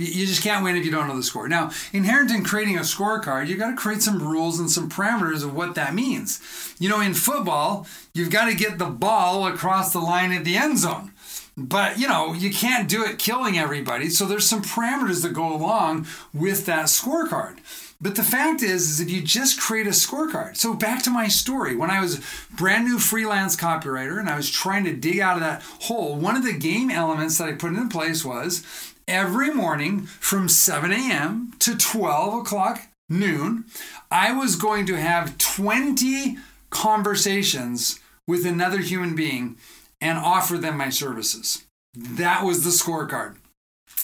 You 0.00 0.26
just 0.26 0.42
can't 0.42 0.64
win 0.64 0.76
if 0.76 0.84
you 0.84 0.90
don't 0.90 1.08
know 1.08 1.16
the 1.16 1.22
score. 1.22 1.48
Now, 1.48 1.70
inherent 1.92 2.30
in 2.30 2.44
creating 2.44 2.76
a 2.76 2.80
scorecard, 2.80 3.48
you've 3.48 3.58
got 3.58 3.70
to 3.70 3.76
create 3.76 4.02
some 4.02 4.22
rules 4.22 4.58
and 4.58 4.70
some 4.70 4.88
parameters 4.88 5.44
of 5.44 5.54
what 5.54 5.74
that 5.74 5.94
means. 5.94 6.40
You 6.78 6.88
know, 6.88 7.00
in 7.00 7.14
football, 7.14 7.86
you've 8.14 8.30
got 8.30 8.46
to 8.46 8.54
get 8.54 8.78
the 8.78 8.86
ball 8.86 9.46
across 9.46 9.92
the 9.92 10.00
line 10.00 10.32
at 10.32 10.44
the 10.44 10.56
end 10.56 10.78
zone. 10.78 11.12
But, 11.56 11.98
you 11.98 12.08
know, 12.08 12.32
you 12.32 12.50
can't 12.50 12.88
do 12.88 13.04
it 13.04 13.18
killing 13.18 13.58
everybody. 13.58 14.08
So 14.08 14.24
there's 14.24 14.46
some 14.46 14.62
parameters 14.62 15.22
that 15.22 15.34
go 15.34 15.54
along 15.54 16.06
with 16.32 16.64
that 16.66 16.86
scorecard. 16.86 17.58
But 18.00 18.16
the 18.16 18.22
fact 18.22 18.62
is, 18.62 18.88
is 18.88 19.00
if 19.00 19.10
you 19.10 19.20
just 19.20 19.60
create 19.60 19.86
a 19.86 19.90
scorecard. 19.90 20.56
So 20.56 20.72
back 20.72 21.02
to 21.02 21.10
my 21.10 21.28
story, 21.28 21.76
when 21.76 21.90
I 21.90 22.00
was 22.00 22.22
brand 22.50 22.86
new 22.86 22.98
freelance 22.98 23.56
copywriter 23.56 24.18
and 24.18 24.28
I 24.28 24.36
was 24.36 24.50
trying 24.50 24.84
to 24.84 24.96
dig 24.96 25.20
out 25.20 25.36
of 25.36 25.42
that 25.42 25.62
hole, 25.82 26.16
one 26.16 26.36
of 26.36 26.44
the 26.44 26.54
game 26.54 26.90
elements 26.90 27.36
that 27.38 27.48
I 27.48 27.52
put 27.52 27.74
in 27.74 27.88
place 27.90 28.24
was 28.24 28.64
every 29.06 29.52
morning 29.52 30.02
from 30.02 30.48
7 30.48 30.90
a.m. 30.92 31.52
to 31.58 31.76
12 31.76 32.40
o'clock 32.40 32.88
noon, 33.10 33.64
I 34.10 34.32
was 34.32 34.56
going 34.56 34.86
to 34.86 34.94
have 34.94 35.36
20 35.36 36.38
conversations 36.70 38.00
with 38.26 38.46
another 38.46 38.78
human 38.78 39.14
being 39.14 39.58
and 40.00 40.16
offer 40.16 40.56
them 40.56 40.78
my 40.78 40.88
services. 40.88 41.64
That 41.94 42.44
was 42.44 42.64
the 42.64 42.70
scorecard. 42.70 43.36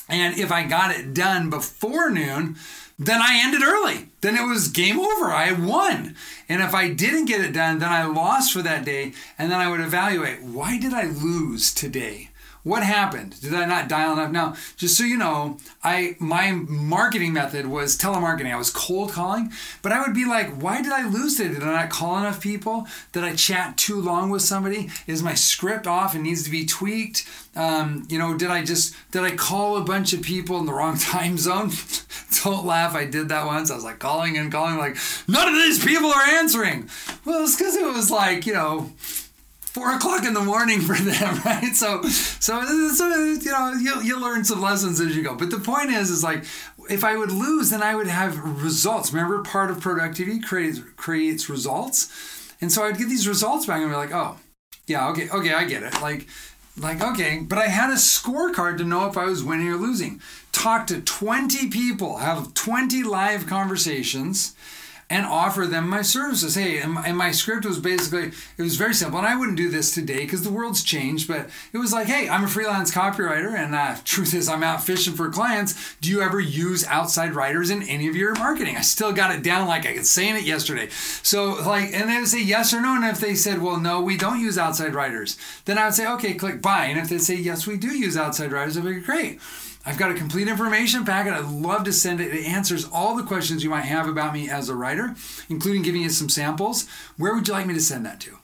And 0.08 0.38
if 0.38 0.52
I 0.52 0.64
got 0.64 0.90
it 0.90 1.14
done 1.14 1.50
before 1.50 2.10
noon, 2.10 2.56
then 2.98 3.20
I 3.20 3.40
ended 3.44 3.62
early. 3.62 4.08
Then 4.22 4.36
it 4.36 4.46
was 4.46 4.68
game 4.68 4.98
over. 4.98 5.26
I 5.26 5.52
won. 5.52 6.16
And 6.48 6.62
if 6.62 6.74
I 6.74 6.88
didn't 6.88 7.26
get 7.26 7.42
it 7.42 7.52
done, 7.52 7.78
then 7.78 7.90
I 7.90 8.06
lost 8.06 8.52
for 8.52 8.62
that 8.62 8.84
day. 8.84 9.12
And 9.38 9.50
then 9.50 9.60
I 9.60 9.68
would 9.68 9.80
evaluate 9.80 10.42
why 10.42 10.78
did 10.78 10.94
I 10.94 11.04
lose 11.04 11.74
today? 11.74 12.30
What 12.66 12.82
happened? 12.82 13.40
Did 13.40 13.54
I 13.54 13.64
not 13.64 13.88
dial 13.88 14.14
enough? 14.14 14.32
Now, 14.32 14.56
just 14.76 14.99
so 14.99 15.04
you 15.04 15.16
know, 15.16 15.58
I 15.85 16.16
my 16.18 16.50
marketing 16.50 17.32
method 17.32 17.66
was 17.66 17.96
telemarketing. 17.96 18.52
I 18.52 18.56
was 18.56 18.70
cold 18.70 19.12
calling, 19.12 19.52
but 19.82 19.92
I 19.92 20.02
would 20.02 20.14
be 20.14 20.25
like, 20.25 20.50
why 20.61 20.82
did 20.82 20.90
I 20.90 21.06
lose 21.06 21.38
it? 21.38 21.52
Did 21.52 21.62
I 21.62 21.82
not 21.82 21.90
call 21.90 22.18
enough 22.18 22.40
people? 22.40 22.88
Did 23.12 23.23
I 23.23 23.37
chat 23.37 23.78
too 23.78 24.00
long 24.00 24.30
with 24.30 24.42
somebody? 24.42 24.90
Is 25.06 25.23
my 25.23 25.35
script 25.35 25.87
off 25.87 26.16
and 26.16 26.25
needs 26.25 26.42
to 26.42 26.50
be 26.50 26.66
tweaked? 26.66 27.25
Um, 27.54 28.04
you 28.08 28.18
know, 28.18 28.37
did 28.37 28.50
I 28.50 28.64
just 28.64 28.96
did 29.12 29.23
I 29.23 29.37
call 29.37 29.76
a 29.76 29.85
bunch 29.85 30.12
of 30.12 30.23
people 30.23 30.58
in 30.58 30.66
the 30.66 30.75
wrong 30.75 30.99
time 30.99 31.38
zone? 31.38 31.70
Don't 32.42 32.66
laugh. 32.66 32.96
I 32.96 33.04
did 33.04 33.28
that 33.28 33.46
once. 33.46 33.70
I 33.70 33.76
was 33.76 33.85
like 33.85 34.00
calling 34.00 34.37
and 34.37 34.50
calling, 34.50 34.76
like 34.76 34.96
none 35.28 35.46
of 35.46 35.54
these 35.54 35.85
people 35.85 36.11
are 36.11 36.26
answering. 36.26 36.90
Well, 37.25 37.44
it's 37.44 37.56
because 37.56 37.76
it 37.76 37.87
was 37.87 38.11
like 38.11 38.44
you 38.44 38.54
know 38.54 38.90
four 39.76 39.92
o'clock 39.92 40.25
in 40.25 40.33
the 40.33 40.40
morning 40.40 40.80
for 40.80 40.97
them, 40.97 41.38
right? 41.45 41.76
So, 41.76 42.00
so, 42.02 42.64
so 42.95 43.09
you 43.09 43.52
know, 43.52 43.75
you'll, 43.78 44.02
you'll 44.02 44.23
learn 44.23 44.42
some 44.42 44.62
lessons 44.62 44.99
as 45.02 45.14
you 45.14 45.23
go. 45.23 45.35
But 45.35 45.50
the 45.50 45.59
point 45.59 45.90
is, 45.90 46.09
is 46.09 46.25
like, 46.25 46.45
if 46.88 47.04
I 47.04 47.14
would 47.14 47.30
lose, 47.30 47.68
then 47.68 47.83
I 47.83 47.95
would 47.95 48.06
have 48.06 48.38
results. 48.64 49.12
Remember, 49.12 49.42
part 49.42 49.71
of 49.71 49.78
productivity 49.78 50.40
creates 50.40 50.80
creates 50.97 51.50
results, 51.50 52.54
and 52.62 52.73
so 52.73 52.85
I'd 52.85 52.97
get 52.97 53.11
these 53.11 53.28
results 53.28 53.66
back 53.66 53.83
and 53.83 53.90
be 53.90 53.97
like, 53.97 54.14
oh, 54.14 54.38
yeah, 54.87 55.11
okay, 55.11 55.28
okay, 55.28 55.52
I 55.52 55.66
get 55.66 55.83
it. 55.83 56.00
Like, 56.00 56.26
like 56.80 57.02
okay, 57.02 57.40
but 57.47 57.59
I 57.59 57.66
had 57.66 57.90
a 57.90 57.97
scorecard 57.97 58.78
to 58.78 58.85
know 58.85 59.06
if 59.06 59.18
I 59.18 59.26
was 59.26 59.45
winning 59.45 59.68
or 59.68 59.76
losing. 59.76 60.23
Talk 60.52 60.87
to 60.87 61.02
twenty 61.02 61.68
people, 61.68 62.16
have 62.16 62.54
twenty 62.54 63.02
live 63.02 63.47
conversations 63.47 64.54
and 65.08 65.25
offer 65.25 65.66
them 65.66 65.88
my 65.88 66.02
services. 66.02 66.56
Hey, 66.56 66.78
and 66.80 66.92
my, 66.92 67.30
script 67.30 67.64
was 67.64 67.78
basically, 67.78 68.32
it 68.58 68.62
was 68.62 68.76
very 68.76 68.94
simple. 68.94 69.18
And 69.18 69.28
I 69.28 69.36
wouldn't 69.36 69.56
do 69.56 69.70
this 69.70 69.94
today 69.94 70.20
because 70.20 70.42
the 70.42 70.50
world's 70.50 70.82
changed, 70.82 71.28
but 71.28 71.48
it 71.72 71.78
was 71.78 71.92
like, 71.92 72.08
hey, 72.08 72.28
I'm 72.28 72.44
a 72.44 72.48
freelance 72.48 72.92
copywriter. 72.92 73.54
And 73.54 73.75
uh, 73.75 73.96
truth 74.04 74.34
is, 74.34 74.48
I'm 74.48 74.64
out 74.64 74.82
fishing 74.82 75.14
for 75.14 75.30
clients. 75.30 75.96
Do 76.00 76.10
you 76.10 76.22
ever 76.22 76.40
use 76.40 76.84
outside 76.86 77.34
writers 77.34 77.70
in 77.70 77.82
any 77.84 78.08
of 78.08 78.16
your 78.16 78.34
marketing? 78.34 78.76
I 78.76 78.80
still 78.80 79.12
got 79.12 79.34
it 79.34 79.44
down 79.44 79.68
like 79.68 79.86
I 79.86 79.94
could 79.94 80.06
saying 80.06 80.36
it 80.36 80.44
yesterday. 80.44 80.88
So, 80.90 81.52
like, 81.66 81.92
and 81.92 82.10
they 82.10 82.18
would 82.18 82.28
say 82.28 82.42
yes 82.42 82.75
or 82.75 82.80
no. 82.80 82.96
And 82.96 83.04
if 83.04 83.20
they 83.20 83.36
said, 83.36 83.62
well, 83.62 83.78
no, 83.78 84.00
we 84.00 84.16
don't 84.16 84.40
use 84.40 84.58
outside 84.58 84.94
writers, 84.94 85.38
then 85.66 85.78
I 85.78 85.84
would 85.84 85.94
say, 85.94 86.06
okay, 86.14 86.34
click 86.34 86.60
buy. 86.60 86.86
And 86.86 86.98
if 86.98 87.08
they 87.08 87.18
say, 87.18 87.36
yes, 87.36 87.66
we 87.66 87.76
do 87.76 87.96
use 87.96 88.16
outside 88.16 88.50
writers, 88.50 88.76
I'd 88.76 88.84
be 88.84 89.00
great. 89.00 89.40
I've 89.87 89.99
got 89.99 90.11
a 90.11 90.14
complete 90.14 90.49
information 90.49 91.05
packet. 91.05 91.33
I'd 91.33 91.45
love 91.45 91.85
to 91.85 91.93
send 91.93 92.21
it. 92.21 92.35
It 92.35 92.45
answers 92.45 92.88
all 92.93 93.16
the 93.16 93.23
questions 93.23 93.62
you 93.62 93.71
might 93.71 93.83
have 93.83 94.09
about 94.09 94.35
me 94.35 94.50
as 94.50 94.69
a 94.69 94.75
writer, 94.75 95.14
including 95.49 95.83
giving 95.83 96.02
you 96.02 96.11
some 96.11 96.28
samples. 96.28 96.88
Where 97.16 97.33
would 97.35 97.47
you 97.47 97.55
like 97.55 97.66
me 97.66 97.75
to 97.75 97.81
send 97.81 98.05
that 98.05 98.21
to? 98.23 98.37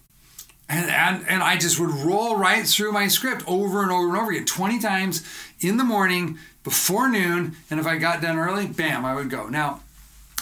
And, 0.69 0.89
and, 0.89 1.29
and 1.29 1.43
I 1.43 1.57
just 1.57 1.81
would 1.81 1.91
roll 1.91 2.37
right 2.37 2.65
through 2.65 2.93
my 2.93 3.09
script 3.09 3.43
over 3.49 3.83
and 3.83 3.91
over 3.91 4.09
and 4.09 4.17
over 4.17 4.31
again, 4.31 4.47
20 4.47 4.79
times 4.79 5.27
in 5.61 5.79
the 5.79 5.85
morning 5.85 6.39
before 6.63 7.11
noon. 7.11 7.57
And 7.71 7.81
if 7.81 7.87
I 7.87 7.99
got 7.99 8.23
done 8.23 8.39
early, 8.39 8.69
bam, 8.69 9.05
I 9.05 9.15
would 9.15 9.29
go. 9.29 9.49
Now, 9.49 9.81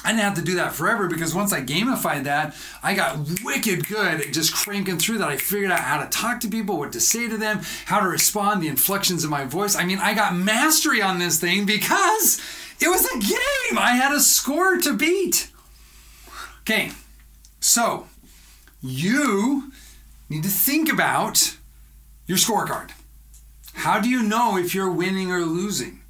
I 0.05 0.11
didn't 0.11 0.23
have 0.23 0.35
to 0.37 0.43
do 0.43 0.55
that 0.55 0.73
forever 0.73 1.09
because 1.09 1.35
once 1.35 1.53
I 1.53 1.61
gamified 1.63 2.25
that, 2.25 2.57
I 2.83 2.95
got 2.95 3.19
wicked 3.45 3.87
good 3.87 4.21
at 4.21 4.33
just 4.33 4.55
cranking 4.55 4.99
through 4.99 5.19
that. 5.19 5.29
I 5.29 5.37
figured 5.37 5.71
out 5.71 5.81
how 5.81 6.03
to 6.03 6.09
talk 6.09 6.41
to 6.41 6.49
people, 6.49 6.79
what 6.79 6.93
to 6.93 7.01
say 7.01 7.29
to 7.29 7.37
them, 7.37 7.61
how 7.85 8.01
to 8.01 8.09
respond, 8.09 8.63
the 8.63 8.69
inflections 8.69 9.25
of 9.25 9.31
my 9.31 9.45
voice. 9.45 9.77
I 9.77 9.85
mean, 9.85 9.99
I 9.99 10.15
got 10.15 10.35
mastery 10.35 11.03
on 11.03 11.19
this 11.19 11.39
thing 11.39 11.67
because 11.67 12.41
it 12.81 12.89
was 12.89 13.05
a 13.05 13.19
game. 13.19 13.79
I 13.79 13.93
had 13.93 14.13
a 14.13 14.21
score 14.21 14.79
to 14.79 14.95
beat. 14.95 15.51
Okay, 16.63 16.93
so 17.61 18.07
you 18.81 19.73
need 20.31 20.43
to 20.45 20.49
think 20.49 20.91
about 20.91 21.57
your 22.27 22.39
scorecard. 22.39 22.91
How 23.75 24.01
do 24.01 24.09
you 24.09 24.23
know 24.23 24.57
if 24.57 24.75
you're 24.75 24.91
winning 24.91 25.31
or 25.31 25.41
losing? 25.41 26.01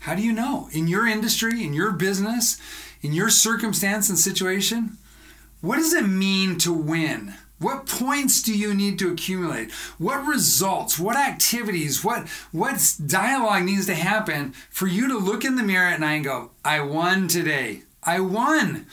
How 0.00 0.14
do 0.14 0.22
you 0.22 0.32
know? 0.32 0.68
In 0.72 0.86
your 0.86 1.06
industry, 1.06 1.64
in 1.64 1.72
your 1.72 1.90
business, 1.90 2.60
in 3.04 3.12
your 3.12 3.28
circumstance 3.28 4.08
and 4.08 4.18
situation, 4.18 4.96
what 5.60 5.76
does 5.76 5.92
it 5.92 6.06
mean 6.06 6.56
to 6.56 6.72
win? 6.72 7.34
What 7.58 7.86
points 7.86 8.42
do 8.42 8.56
you 8.56 8.74
need 8.74 8.98
to 8.98 9.12
accumulate? 9.12 9.70
What 9.98 10.26
results, 10.26 10.98
what 10.98 11.16
activities, 11.16 12.02
what 12.02 12.26
what 12.50 12.96
dialogue 13.06 13.64
needs 13.64 13.86
to 13.86 13.94
happen 13.94 14.52
for 14.70 14.86
you 14.86 15.06
to 15.08 15.18
look 15.18 15.44
in 15.44 15.56
the 15.56 15.62
mirror 15.62 15.88
at 15.88 16.00
night 16.00 16.14
and 16.14 16.24
go, 16.24 16.50
I 16.64 16.80
won 16.80 17.28
today. 17.28 17.82
I 18.02 18.20
won. 18.20 18.86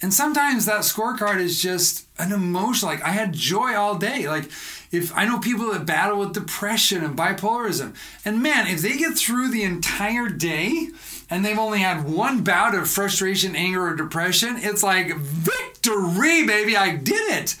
And 0.00 0.14
sometimes 0.14 0.64
that 0.64 0.80
scorecard 0.80 1.38
is 1.38 1.60
just 1.60 2.06
an 2.18 2.32
emotion. 2.32 2.88
Like 2.88 3.02
I 3.02 3.10
had 3.10 3.32
joy 3.32 3.74
all 3.74 3.96
day. 3.96 4.28
Like 4.28 4.44
if 4.90 5.14
I 5.14 5.26
know 5.26 5.38
people 5.38 5.72
that 5.72 5.86
battle 5.86 6.18
with 6.18 6.32
depression 6.32 7.04
and 7.04 7.16
bipolarism, 7.16 7.94
and 8.24 8.42
man, 8.42 8.66
if 8.66 8.80
they 8.80 8.96
get 8.96 9.18
through 9.18 9.48
the 9.48 9.64
entire 9.64 10.28
day 10.28 10.88
and 11.30 11.44
they've 11.44 11.58
only 11.58 11.80
had 11.80 12.08
one 12.08 12.42
bout 12.42 12.74
of 12.74 12.88
frustration, 12.88 13.54
anger, 13.54 13.88
or 13.88 13.96
depression, 13.96 14.56
it's 14.58 14.82
like 14.82 15.16
victory, 15.16 16.46
baby. 16.46 16.76
I 16.76 16.96
did 16.96 17.32
it. 17.32 17.56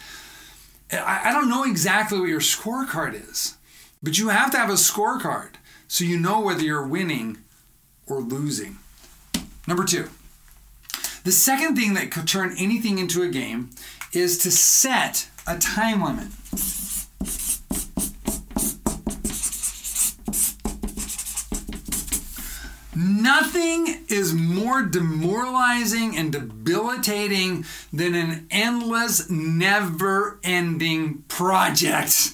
I, 0.92 1.30
I 1.30 1.32
don't 1.32 1.50
know 1.50 1.64
exactly 1.64 2.18
what 2.18 2.28
your 2.28 2.40
scorecard 2.40 3.14
is, 3.14 3.56
but 4.02 4.18
you 4.18 4.28
have 4.28 4.50
to 4.52 4.58
have 4.58 4.70
a 4.70 4.74
scorecard 4.74 5.54
so 5.86 6.04
you 6.04 6.18
know 6.18 6.40
whether 6.40 6.62
you're 6.62 6.86
winning 6.86 7.38
or 8.06 8.20
losing. 8.20 8.78
Number 9.66 9.84
two, 9.84 10.08
the 11.24 11.32
second 11.32 11.76
thing 11.76 11.94
that 11.94 12.10
could 12.10 12.26
turn 12.26 12.54
anything 12.58 12.98
into 12.98 13.22
a 13.22 13.28
game 13.28 13.70
is 14.12 14.38
to 14.38 14.50
set 14.50 15.28
a 15.46 15.58
time 15.58 16.02
limit. 16.02 16.28
Nothing 23.28 24.06
is 24.08 24.32
more 24.32 24.80
demoralizing 24.80 26.16
and 26.16 26.32
debilitating 26.32 27.66
than 27.92 28.14
an 28.14 28.46
endless, 28.50 29.28
never 29.28 30.40
ending 30.42 31.24
project. 31.28 32.32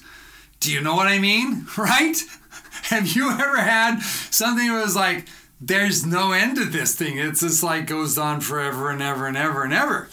Do 0.61 0.73
you 0.73 0.81
know 0.81 0.95
what 0.95 1.09
I 1.09 1.19
mean? 1.19 1.67
Right? 1.77 2.17
Have 2.91 3.09
you 3.09 3.33
ever 3.33 3.57
had 3.57 4.03
something 4.31 4.69
that 4.69 4.85
was 4.85 4.95
like, 4.95 5.27
there's 5.61 6.07
no 6.07 6.31
end 6.31 6.59
to 6.59 6.65
this 6.65 6.95
thing? 6.95 7.19
It's 7.19 7.41
just 7.41 7.65
like 7.65 7.89
goes 7.89 8.17
on 8.17 8.41
forever 8.41 8.89
and 8.89 9.03
ever 9.03 9.27
and 9.27 9.37
ever 9.37 9.65
and 9.65 9.73
ever. 9.73 10.09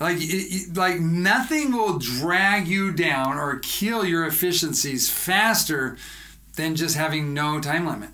Like, 0.00 0.16
it, 0.20 0.74
like 0.74 1.00
nothing 1.00 1.72
will 1.72 1.98
drag 1.98 2.66
you 2.66 2.94
down 2.94 3.36
or 3.36 3.58
kill 3.58 4.06
your 4.06 4.26
efficiencies 4.26 5.10
faster 5.10 5.98
than 6.56 6.76
just 6.76 6.96
having 6.96 7.34
no 7.34 7.60
time 7.60 7.86
limit. 7.86 8.08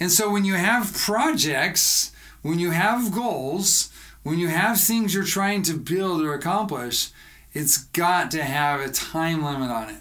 And 0.00 0.10
so 0.10 0.30
when 0.30 0.44
you 0.44 0.54
have 0.54 0.94
projects, 0.94 2.12
when 2.42 2.58
you 2.58 2.70
have 2.70 3.12
goals, 3.12 3.90
when 4.22 4.38
you 4.38 4.48
have 4.48 4.80
things 4.80 5.14
you're 5.14 5.24
trying 5.24 5.62
to 5.62 5.74
build 5.74 6.22
or 6.22 6.34
accomplish, 6.34 7.10
it's 7.52 7.78
got 7.78 8.30
to 8.32 8.44
have 8.44 8.80
a 8.80 8.90
time 8.90 9.44
limit 9.44 9.70
on 9.70 9.90
it. 9.90 10.00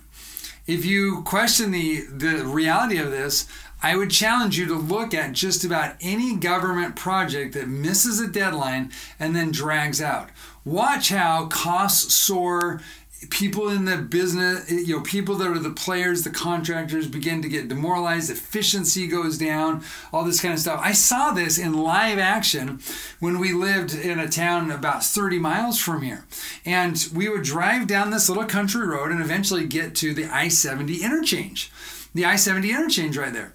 If 0.68 0.86
you 0.86 1.24
question 1.24 1.72
the, 1.72 2.01
the 2.01 2.46
reality 2.46 2.98
of 2.98 3.10
this, 3.10 3.48
I 3.82 3.96
would 3.96 4.10
challenge 4.10 4.58
you 4.58 4.66
to 4.66 4.75
look 4.75 5.13
at 5.13 5.34
just 5.34 5.63
about 5.63 5.96
any 6.01 6.36
government 6.36 6.96
project 6.96 7.54
that 7.54 7.68
misses 7.68 8.20
a 8.20 8.27
deadline 8.27 8.92
and 9.20 9.36
then 9.36 9.51
drags 9.51 10.01
out. 10.01 10.30
Watch 10.66 11.10
how 11.10 11.46
costs 11.46 12.13
soar, 12.13 12.82
people 13.29 13.69
in 13.69 13.86
the 13.86 13.97
business, 13.97 14.71
eh, 14.71 14.75
you 14.86 14.97
know, 14.97 15.01
people 15.01 15.36
that 15.36 15.47
are 15.47 15.59
the 15.59 15.71
players, 15.71 16.24
the 16.24 16.29
contractors 16.29 17.07
begin 17.07 17.41
to 17.41 17.50
get 17.50 17.67
demoralized, 17.67 18.29
efficiency 18.29 19.07
goes 19.07 19.38
down, 19.38 19.83
all 20.13 20.24
this 20.24 20.41
kind 20.41 20.53
of 20.53 20.59
stuff. 20.59 20.79
I 20.83 20.91
saw 20.91 21.31
this 21.31 21.57
in 21.57 21.74
live 21.74 22.19
action 22.19 22.79
when 23.19 23.39
we 23.39 23.53
lived 23.53 23.93
in 23.93 24.19
a 24.19 24.29
town 24.29 24.71
about 24.71 25.03
30 25.03 25.39
miles 25.39 25.79
from 25.79 26.01
here. 26.01 26.25
And 26.65 27.07
we 27.13 27.27
would 27.29 27.43
drive 27.43 27.88
down 27.88 28.12
this 28.12 28.29
little 28.29 28.45
country 28.45 28.86
road 28.86 29.12
and 29.12 29.21
eventually 29.21 29.65
get 29.65 29.95
to 29.95 30.13
the 30.13 30.25
I 30.25 30.47
70 30.47 31.03
interchange. 31.03 31.71
The 32.13 32.25
I 32.25 32.36
70 32.36 32.69
interchange 32.69 33.17
right 33.17 33.33
there. 33.33 33.53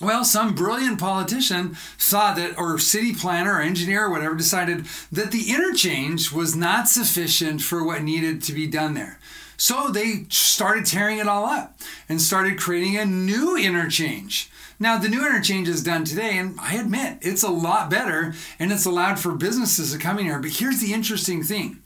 Well, 0.00 0.24
some 0.24 0.54
brilliant 0.54 1.00
politician 1.00 1.76
saw 1.96 2.34
that, 2.34 2.58
or 2.58 2.78
city 2.78 3.14
planner 3.14 3.54
or 3.54 3.62
engineer 3.62 4.06
or 4.06 4.10
whatever, 4.10 4.34
decided 4.34 4.84
that 5.10 5.32
the 5.32 5.50
interchange 5.50 6.30
was 6.30 6.54
not 6.54 6.88
sufficient 6.88 7.62
for 7.62 7.82
what 7.82 8.02
needed 8.02 8.42
to 8.42 8.52
be 8.52 8.66
done 8.66 8.92
there. 8.92 9.18
So 9.56 9.88
they 9.88 10.26
started 10.28 10.84
tearing 10.84 11.18
it 11.18 11.28
all 11.28 11.46
up 11.46 11.80
and 12.10 12.20
started 12.20 12.58
creating 12.58 12.98
a 12.98 13.06
new 13.06 13.56
interchange. 13.56 14.50
Now, 14.78 14.98
the 14.98 15.08
new 15.08 15.26
interchange 15.26 15.68
is 15.68 15.82
done 15.82 16.04
today, 16.04 16.36
and 16.36 16.60
I 16.60 16.74
admit 16.74 17.18
it's 17.22 17.42
a 17.42 17.48
lot 17.48 17.88
better 17.88 18.34
and 18.58 18.70
it's 18.70 18.84
allowed 18.84 19.18
for 19.18 19.32
businesses 19.32 19.92
to 19.92 19.98
come 19.98 20.18
in 20.18 20.26
here. 20.26 20.38
But 20.38 20.50
here's 20.50 20.80
the 20.80 20.92
interesting 20.92 21.42
thing 21.42 21.80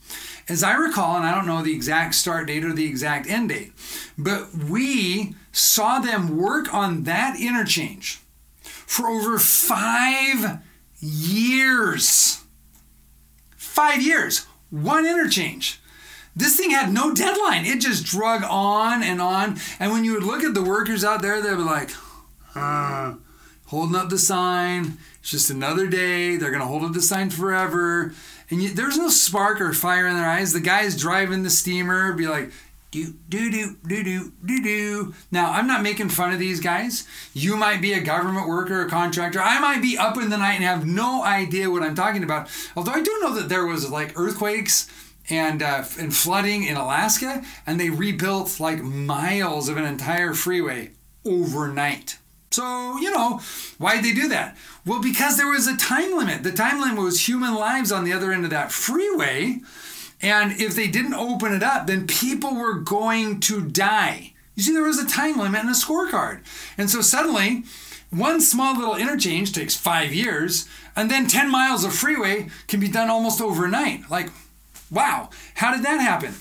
as 0.51 0.63
I 0.63 0.73
recall, 0.73 1.15
and 1.15 1.25
I 1.25 1.33
don't 1.33 1.47
know 1.47 1.61
the 1.61 1.73
exact 1.73 2.13
start 2.13 2.47
date 2.47 2.65
or 2.65 2.73
the 2.73 2.85
exact 2.85 3.29
end 3.29 3.49
date, 3.49 3.71
but 4.17 4.53
we 4.53 5.33
saw 5.53 5.99
them 5.99 6.37
work 6.37 6.73
on 6.73 7.03
that 7.03 7.39
interchange 7.39 8.19
for 8.61 9.07
over 9.07 9.39
five 9.39 10.59
years. 10.99 12.43
Five 13.55 14.01
years, 14.01 14.45
one 14.69 15.05
interchange. 15.05 15.79
This 16.35 16.57
thing 16.57 16.71
had 16.71 16.91
no 16.91 17.13
deadline. 17.13 17.65
It 17.65 17.79
just 17.79 18.05
drug 18.05 18.43
on 18.43 19.03
and 19.03 19.21
on. 19.21 19.57
And 19.79 19.91
when 19.93 20.03
you 20.03 20.13
would 20.13 20.23
look 20.23 20.43
at 20.43 20.53
the 20.53 20.63
workers 20.63 21.05
out 21.05 21.21
there, 21.21 21.41
they 21.41 21.55
were 21.55 21.63
like, 21.63 21.91
uh, 22.55 23.15
holding 23.67 23.95
up 23.95 24.09
the 24.09 24.17
sign. 24.17 24.97
It's 25.21 25.31
just 25.31 25.49
another 25.49 25.87
day. 25.87 26.35
They're 26.35 26.51
going 26.51 26.61
to 26.61 26.67
hold 26.67 26.83
up 26.83 26.93
the 26.93 27.01
sign 27.01 27.29
forever 27.29 28.13
and 28.51 28.61
you, 28.61 28.69
there's 28.69 28.97
no 28.97 29.09
spark 29.09 29.61
or 29.61 29.73
fire 29.73 30.07
in 30.07 30.15
their 30.15 30.29
eyes. 30.29 30.53
The 30.53 30.59
guys 30.59 30.99
driving 30.99 31.43
the 31.43 31.49
steamer 31.49 32.13
be 32.13 32.27
like, 32.27 32.51
do 32.91 33.13
do 33.29 33.49
do 33.49 33.77
do 33.87 34.03
do 34.03 34.31
do 34.45 34.63
do. 34.63 35.13
Now 35.31 35.53
I'm 35.53 35.65
not 35.65 35.81
making 35.81 36.09
fun 36.09 36.33
of 36.33 36.39
these 36.39 36.59
guys. 36.59 37.07
You 37.33 37.55
might 37.55 37.81
be 37.81 37.93
a 37.93 38.01
government 38.01 38.49
worker, 38.49 38.85
a 38.85 38.89
contractor. 38.89 39.39
I 39.39 39.59
might 39.59 39.81
be 39.81 39.97
up 39.97 40.17
in 40.17 40.29
the 40.29 40.37
night 40.37 40.55
and 40.55 40.65
have 40.65 40.85
no 40.85 41.23
idea 41.23 41.71
what 41.71 41.83
I'm 41.83 41.95
talking 41.95 42.23
about. 42.23 42.49
Although 42.75 42.91
I 42.91 43.01
do 43.01 43.17
know 43.21 43.33
that 43.35 43.47
there 43.47 43.65
was 43.65 43.89
like 43.89 44.19
earthquakes 44.19 44.89
and 45.29 45.63
uh, 45.63 45.85
and 45.97 46.13
flooding 46.13 46.65
in 46.65 46.75
Alaska, 46.75 47.43
and 47.65 47.79
they 47.79 47.89
rebuilt 47.89 48.59
like 48.59 48.83
miles 48.83 49.69
of 49.69 49.77
an 49.77 49.85
entire 49.85 50.33
freeway 50.33 50.91
overnight. 51.25 52.17
So, 52.51 52.97
you 52.99 53.11
know, 53.11 53.39
why'd 53.77 54.03
they 54.03 54.13
do 54.13 54.27
that? 54.27 54.57
Well, 54.85 55.01
because 55.01 55.37
there 55.37 55.49
was 55.49 55.67
a 55.67 55.77
time 55.77 56.17
limit. 56.17 56.43
The 56.43 56.51
time 56.51 56.81
limit 56.81 57.01
was 57.01 57.27
human 57.27 57.55
lives 57.55 57.91
on 57.91 58.03
the 58.03 58.11
other 58.11 58.33
end 58.33 58.43
of 58.43 58.49
that 58.49 58.71
freeway. 58.73 59.61
And 60.21 60.51
if 60.59 60.75
they 60.75 60.87
didn't 60.87 61.13
open 61.13 61.53
it 61.53 61.63
up, 61.63 61.87
then 61.87 62.07
people 62.07 62.55
were 62.55 62.75
going 62.75 63.39
to 63.41 63.61
die. 63.61 64.33
You 64.55 64.63
see, 64.63 64.73
there 64.73 64.83
was 64.83 64.99
a 64.99 65.07
time 65.07 65.37
limit 65.37 65.61
and 65.61 65.69
a 65.69 65.73
scorecard. 65.73 66.41
And 66.77 66.89
so 66.89 67.01
suddenly, 67.01 67.63
one 68.09 68.41
small 68.41 68.77
little 68.77 68.95
interchange 68.95 69.53
takes 69.53 69.75
five 69.77 70.13
years, 70.13 70.67
and 70.95 71.09
then 71.09 71.27
10 71.27 71.49
miles 71.49 71.85
of 71.85 71.93
freeway 71.93 72.49
can 72.67 72.81
be 72.81 72.89
done 72.89 73.09
almost 73.09 73.41
overnight. 73.41 74.11
Like, 74.11 74.29
wow, 74.91 75.29
how 75.55 75.73
did 75.73 75.83
that 75.83 76.01
happen? 76.01 76.35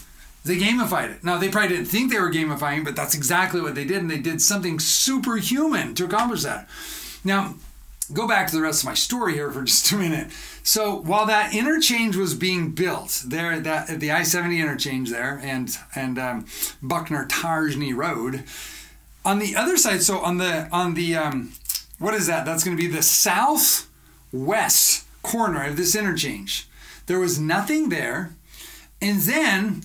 They 0.44 0.56
gamified 0.56 1.10
it. 1.10 1.22
Now, 1.22 1.36
they 1.38 1.50
probably 1.50 1.76
didn't 1.76 1.88
think 1.88 2.10
they 2.10 2.18
were 2.18 2.32
gamifying, 2.32 2.84
but 2.84 2.96
that's 2.96 3.14
exactly 3.14 3.60
what 3.60 3.74
they 3.74 3.84
did. 3.84 3.98
And 3.98 4.10
they 4.10 4.18
did 4.18 4.40
something 4.40 4.78
superhuman 4.78 5.94
to 5.96 6.06
accomplish 6.06 6.42
that. 6.44 6.66
Now, 7.24 7.56
go 8.12 8.26
back 8.26 8.48
to 8.48 8.56
the 8.56 8.62
rest 8.62 8.82
of 8.82 8.86
my 8.86 8.94
story 8.94 9.34
here 9.34 9.50
for 9.50 9.62
just 9.66 9.92
a 9.92 9.96
minute. 9.96 10.30
So, 10.62 10.96
while 10.96 11.26
that 11.26 11.54
interchange 11.54 12.16
was 12.16 12.34
being 12.34 12.70
built 12.70 13.22
there, 13.26 13.60
that 13.60 14.00
the 14.00 14.10
I 14.12 14.22
70 14.22 14.58
interchange 14.60 15.10
there 15.10 15.38
and, 15.42 15.76
and 15.94 16.18
um, 16.18 16.46
Buckner 16.82 17.26
Tarsney 17.26 17.94
Road, 17.94 18.44
on 19.24 19.38
the 19.38 19.54
other 19.54 19.76
side, 19.76 20.02
so 20.02 20.20
on 20.20 20.38
the, 20.38 20.68
on 20.72 20.94
the, 20.94 21.14
um, 21.16 21.52
what 21.98 22.14
is 22.14 22.26
that? 22.28 22.46
That's 22.46 22.64
going 22.64 22.74
to 22.74 22.82
be 22.82 22.88
the 22.88 23.02
southwest 23.02 23.84
corner 25.22 25.66
of 25.66 25.76
this 25.76 25.94
interchange. 25.94 26.66
There 27.04 27.20
was 27.20 27.38
nothing 27.38 27.90
there. 27.90 28.34
And 29.02 29.20
then 29.20 29.82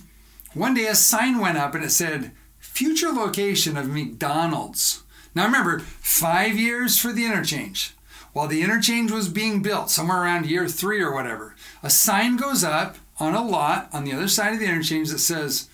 one 0.56 0.74
day 0.74 0.86
a 0.86 0.94
sign 0.94 1.38
went 1.38 1.58
up 1.58 1.74
and 1.74 1.84
it 1.84 1.90
said, 1.90 2.32
future 2.58 3.10
location 3.10 3.76
of 3.76 3.88
McDonald's. 3.88 5.02
Now 5.34 5.44
remember, 5.44 5.80
five 5.80 6.56
years 6.56 6.98
for 6.98 7.12
the 7.12 7.26
interchange. 7.26 7.94
While 8.32 8.48
the 8.48 8.62
interchange 8.62 9.10
was 9.10 9.28
being 9.28 9.62
built, 9.62 9.90
somewhere 9.90 10.22
around 10.22 10.46
year 10.46 10.66
three 10.66 11.00
or 11.00 11.14
whatever, 11.14 11.54
a 11.82 11.90
sign 11.90 12.36
goes 12.36 12.64
up 12.64 12.96
on 13.18 13.34
a 13.34 13.44
lot 13.44 13.88
on 13.92 14.04
the 14.04 14.12
other 14.12 14.28
side 14.28 14.54
of 14.54 14.58
the 14.58 14.66
interchange 14.66 15.10
that 15.10 15.18
says, 15.18 15.68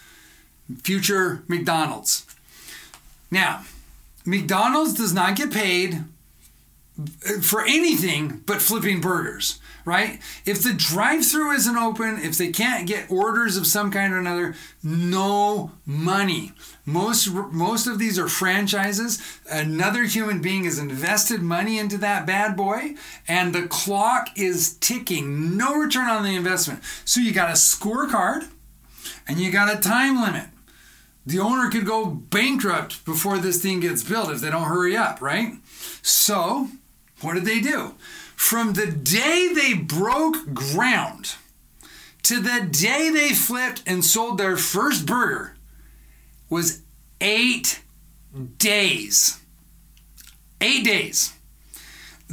future 0.82 1.42
McDonald's. 1.48 2.26
Now, 3.30 3.64
McDonald's 4.24 4.94
does 4.94 5.12
not 5.12 5.36
get 5.36 5.52
paid 5.52 6.04
for 7.40 7.62
anything 7.64 8.42
but 8.46 8.60
flipping 8.60 9.00
burgers 9.00 9.60
right? 9.84 10.20
If 10.44 10.62
the 10.62 10.72
drive 10.72 11.24
through 11.24 11.52
isn't 11.52 11.76
open, 11.76 12.18
if 12.18 12.38
they 12.38 12.50
can't 12.50 12.86
get 12.86 13.10
orders 13.10 13.56
of 13.56 13.66
some 13.66 13.90
kind 13.90 14.12
or 14.12 14.18
another, 14.18 14.54
no 14.82 15.72
money. 15.86 16.52
Most 16.84 17.32
most 17.32 17.86
of 17.86 17.98
these 17.98 18.18
are 18.18 18.28
franchises. 18.28 19.22
Another 19.48 20.04
human 20.04 20.40
being 20.40 20.64
has 20.64 20.78
invested 20.78 21.42
money 21.42 21.78
into 21.78 21.98
that 21.98 22.26
bad 22.26 22.56
boy, 22.56 22.94
and 23.28 23.54
the 23.54 23.66
clock 23.66 24.28
is 24.36 24.76
ticking. 24.78 25.56
No 25.56 25.74
return 25.74 26.08
on 26.08 26.24
the 26.24 26.36
investment. 26.36 26.82
So 27.04 27.20
you 27.20 27.32
got 27.32 27.50
a 27.50 27.54
scorecard 27.54 28.48
and 29.28 29.38
you 29.38 29.50
got 29.50 29.74
a 29.74 29.80
time 29.80 30.20
limit. 30.20 30.48
The 31.24 31.38
owner 31.38 31.70
could 31.70 31.86
go 31.86 32.06
bankrupt 32.06 33.04
before 33.04 33.38
this 33.38 33.62
thing 33.62 33.80
gets 33.80 34.02
built 34.02 34.30
if 34.30 34.40
they 34.40 34.50
don't 34.50 34.64
hurry 34.64 34.96
up, 34.96 35.22
right? 35.22 35.54
So, 36.02 36.68
what 37.20 37.34
did 37.34 37.44
they 37.44 37.60
do? 37.60 37.94
From 38.42 38.72
the 38.72 38.88
day 38.88 39.50
they 39.54 39.72
broke 39.72 40.52
ground 40.52 41.36
to 42.24 42.40
the 42.40 42.66
day 42.68 43.08
they 43.08 43.30
flipped 43.30 43.84
and 43.86 44.04
sold 44.04 44.36
their 44.36 44.56
first 44.56 45.06
burger 45.06 45.54
was 46.50 46.82
eight 47.20 47.82
days. 48.58 49.40
Eight 50.60 50.84
days. 50.84 51.32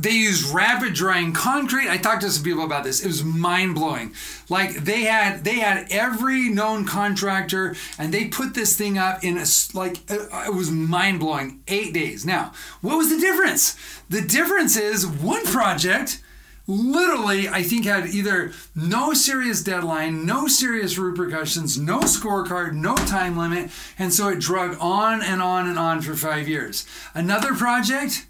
They 0.02 0.12
used 0.12 0.54
rapid 0.54 0.94
drying 0.94 1.34
concrete. 1.34 1.90
I 1.90 1.98
talked 1.98 2.22
to 2.22 2.30
some 2.30 2.44
people 2.44 2.64
about 2.64 2.84
this. 2.84 3.04
It 3.04 3.08
was 3.08 3.24
mind 3.24 3.76
blowing. 3.76 4.14
Like 4.48 4.76
they 4.76 5.04
had 5.04 5.44
they 5.44 5.60
had 5.60 5.88
every 5.92 6.50
known 6.50 6.86
contractor, 6.86 7.76
and 7.98 8.14
they 8.14 8.26
put 8.26 8.54
this 8.54 8.78
thing 8.78 8.98
up 8.98 9.24
in 9.24 9.38
a 9.38 9.46
like 9.74 9.98
uh, 10.10 10.46
it 10.48 10.54
was 10.54 10.72
mind 10.72 11.20
blowing. 11.20 11.62
Eight 11.68 11.94
days. 11.94 12.26
Now, 12.26 12.54
what 12.82 12.98
was 12.98 13.10
the 13.10 13.20
difference? 13.20 13.78
The 14.10 14.22
difference 14.22 14.78
is 14.78 15.06
one 15.06 15.46
project 15.46 16.22
literally, 16.70 17.50
I 17.50 17.64
think, 17.64 17.86
had 17.86 18.08
either 18.08 18.52
no 18.76 19.14
serious 19.14 19.64
deadline, 19.64 20.26
no 20.26 20.48
serious 20.48 20.98
repercussions, 20.98 21.78
no 21.80 22.02
scorecard, 22.02 22.74
no 22.74 22.96
time 22.96 23.36
limit, 23.36 23.72
and 23.98 24.14
so 24.14 24.30
it 24.30 24.40
drug 24.40 24.78
on 24.80 25.22
and 25.22 25.42
on 25.42 25.68
and 25.68 25.80
on 25.80 26.02
for 26.02 26.14
five 26.14 26.48
years. 26.48 26.86
Another 27.16 27.56
project, 27.56 28.28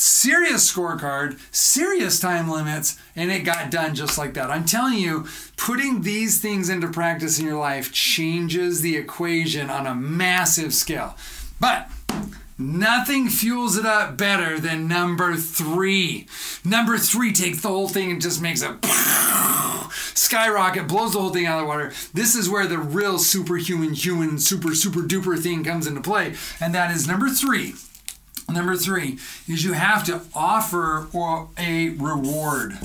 serious 0.00 0.72
scorecard, 0.72 1.38
serious 1.54 2.20
time 2.20 2.50
limits, 2.50 2.98
and 3.16 3.30
it 3.30 3.40
got 3.40 3.70
done 3.70 3.94
just 3.94 4.18
like 4.18 4.34
that. 4.34 4.50
I'm 4.50 4.64
telling 4.64 4.98
you, 4.98 5.26
putting 5.56 6.02
these 6.02 6.40
things 6.40 6.68
into 6.68 6.88
practice 6.88 7.38
in 7.38 7.46
your 7.46 7.58
life 7.58 7.92
changes 7.92 8.80
the 8.80 8.96
equation 8.96 9.70
on 9.70 9.86
a 9.86 9.94
massive 9.94 10.74
scale. 10.74 11.16
But 11.60 11.88
Nothing 12.56 13.30
fuels 13.30 13.76
it 13.76 13.84
up 13.84 14.16
better 14.16 14.60
than 14.60 14.86
number 14.86 15.34
three. 15.34 16.28
Number 16.64 16.96
three 16.98 17.32
takes 17.32 17.62
the 17.62 17.68
whole 17.68 17.88
thing 17.88 18.12
and 18.12 18.22
just 18.22 18.40
makes 18.40 18.62
a 18.62 18.78
skyrocket, 20.14 20.86
blows 20.86 21.14
the 21.14 21.20
whole 21.20 21.30
thing 21.30 21.46
out 21.46 21.58
of 21.58 21.62
the 21.62 21.68
water. 21.68 21.92
This 22.12 22.36
is 22.36 22.48
where 22.48 22.68
the 22.68 22.78
real 22.78 23.18
superhuman, 23.18 23.94
human, 23.94 24.38
super, 24.38 24.72
super 24.76 25.00
duper 25.00 25.36
thing 25.36 25.64
comes 25.64 25.88
into 25.88 26.00
play. 26.00 26.34
And 26.60 26.72
that 26.76 26.92
is 26.92 27.08
number 27.08 27.28
three. 27.28 27.74
Number 28.48 28.76
three 28.76 29.18
is 29.48 29.64
you 29.64 29.72
have 29.72 30.04
to 30.04 30.20
offer 30.34 31.08
a 31.58 31.88
reward. 31.90 32.78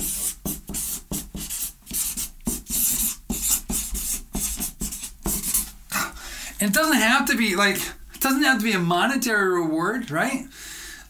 It 6.60 6.74
doesn't 6.74 6.96
have 6.96 7.26
to 7.26 7.36
be 7.36 7.56
like 7.56 7.76
it 7.76 8.20
doesn't 8.20 8.42
have 8.42 8.58
to 8.58 8.64
be 8.64 8.72
a 8.72 8.78
monetary 8.78 9.48
reward, 9.48 10.10
right? 10.10 10.46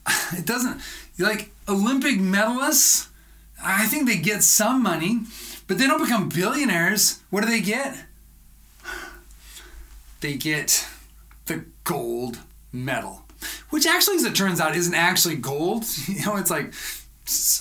It 0.32 0.46
doesn't 0.46 0.80
like 1.18 1.50
Olympic 1.68 2.18
medalists. 2.18 3.08
I 3.62 3.86
think 3.86 4.06
they 4.06 4.16
get 4.16 4.42
some 4.42 4.82
money, 4.82 5.20
but 5.66 5.76
they 5.78 5.86
don't 5.86 6.02
become 6.02 6.28
billionaires. 6.28 7.20
What 7.30 7.42
do 7.42 7.48
they 7.48 7.60
get? 7.60 8.04
They 10.20 10.34
get 10.34 10.86
the 11.46 11.64
gold 11.84 12.38
medal, 12.72 13.22
which 13.70 13.86
actually, 13.86 14.16
as 14.16 14.24
it 14.24 14.34
turns 14.34 14.60
out, 14.60 14.76
isn't 14.76 14.94
actually 14.94 15.36
gold. 15.36 15.84
You 16.08 16.26
know, 16.26 16.36
it's 16.36 16.50
like 16.50 16.74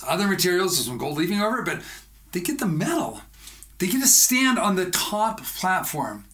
other 0.06 0.26
materials 0.26 0.76
with 0.76 0.86
some 0.86 0.98
gold 0.98 1.16
leafing 1.16 1.40
over 1.40 1.60
it, 1.60 1.64
but 1.64 1.82
they 2.32 2.40
get 2.40 2.58
the 2.58 2.66
medal. 2.66 3.22
They 3.78 3.86
get 3.86 4.00
to 4.00 4.08
stand 4.08 4.58
on 4.58 4.76
the 4.76 4.90
top 4.90 5.42
platform. 5.42 6.24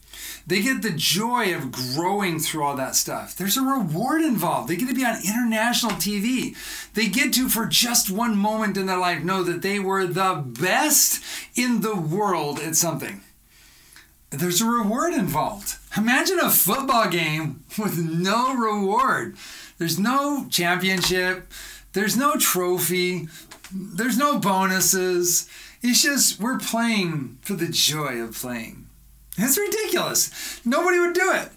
They 0.47 0.63
get 0.63 0.83
the 0.83 0.93
joy 0.93 1.55
of 1.55 1.73
growing 1.73 2.39
through 2.39 2.63
all 2.63 2.77
that 2.77 2.95
stuff. 2.95 3.37
There's 3.37 3.57
a 3.57 3.63
reward 3.63 4.23
involved. 4.23 4.69
They 4.69 4.77
get 4.77 4.89
to 4.89 4.95
be 4.95 5.05
on 5.05 5.17
international 5.17 5.93
TV. 5.93 6.57
They 6.95 7.09
get 7.09 7.33
to, 7.35 7.49
for 7.49 7.67
just 7.67 8.11
one 8.11 8.37
moment 8.37 8.77
in 8.77 8.87
their 8.87 8.99
life, 8.99 9.25
know 9.25 9.43
that 9.43 9.63
they 9.63 9.81
were 9.81 10.07
the 10.07 10.43
best 10.47 11.23
in 11.57 11.81
the 11.81 11.97
world 11.97 12.61
at 12.61 12.77
something. 12.77 13.23
There's 14.38 14.61
a 14.61 14.66
reward 14.66 15.14
involved. 15.14 15.77
Imagine 15.96 16.38
a 16.40 16.51
football 16.51 17.09
game 17.09 17.64
with 17.79 17.99
no 17.99 18.55
reward. 18.55 19.37
There's 19.79 19.99
no 19.99 20.46
championship. 20.51 21.51
There's 21.92 22.16
no 22.16 22.37
trophy. 22.37 23.29
There's 23.72 24.18
no 24.18 24.38
bonuses. 24.38 25.49
It's 25.83 26.03
just 26.03 26.40
we're 26.40 26.59
playing 26.59 27.38
for 27.40 27.55
the 27.55 27.68
joy 27.68 28.20
of 28.20 28.35
playing. 28.35 28.87
It's 29.38 29.59
ridiculous. 29.59 30.61
Nobody 30.64 30.99
would 30.99 31.14
do 31.14 31.33
it. 31.33 31.51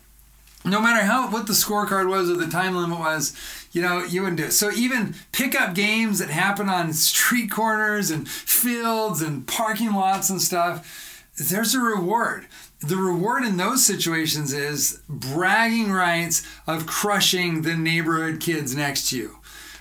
No 0.65 0.81
matter 0.81 1.05
how 1.05 1.29
what 1.29 1.47
the 1.47 1.53
scorecard 1.53 2.09
was 2.09 2.29
or 2.29 2.35
the 2.35 2.47
time 2.47 2.75
limit 2.75 2.99
was, 2.99 3.35
you 3.71 3.81
know, 3.81 4.03
you 4.03 4.21
wouldn't 4.21 4.37
do 4.37 4.45
it. 4.45 4.51
So 4.51 4.71
even 4.71 5.15
pickup 5.31 5.73
games 5.73 6.19
that 6.19 6.29
happen 6.29 6.69
on 6.69 6.93
street 6.93 7.49
corners 7.51 8.11
and 8.11 8.27
fields 8.27 9.21
and 9.21 9.47
parking 9.47 9.93
lots 9.93 10.29
and 10.29 10.41
stuff, 10.41 11.25
there's 11.37 11.73
a 11.73 11.79
reward. 11.79 12.47
The 12.81 12.95
reward 12.95 13.43
in 13.43 13.57
those 13.57 13.85
situations 13.85 14.53
is 14.53 15.01
bragging 15.09 15.91
rights 15.91 16.45
of 16.65 16.87
crushing 16.87 17.61
the 17.61 17.75
neighborhood 17.75 18.39
kids 18.39 18.75
next 18.75 19.09
to 19.09 19.17
you. 19.17 19.35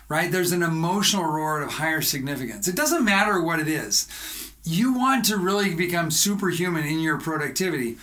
Right? 0.08 0.32
There's 0.32 0.52
an 0.52 0.62
emotional 0.62 1.24
reward 1.24 1.62
of 1.62 1.72
higher 1.72 2.00
significance. 2.00 2.66
It 2.66 2.76
doesn't 2.76 3.04
matter 3.04 3.42
what 3.42 3.60
it 3.60 3.68
is 3.68 4.08
you 4.64 4.92
want 4.92 5.24
to 5.24 5.36
really 5.36 5.74
become 5.74 6.10
superhuman 6.10 6.84
in 6.84 7.00
your 7.00 7.18
productivity 7.18 7.96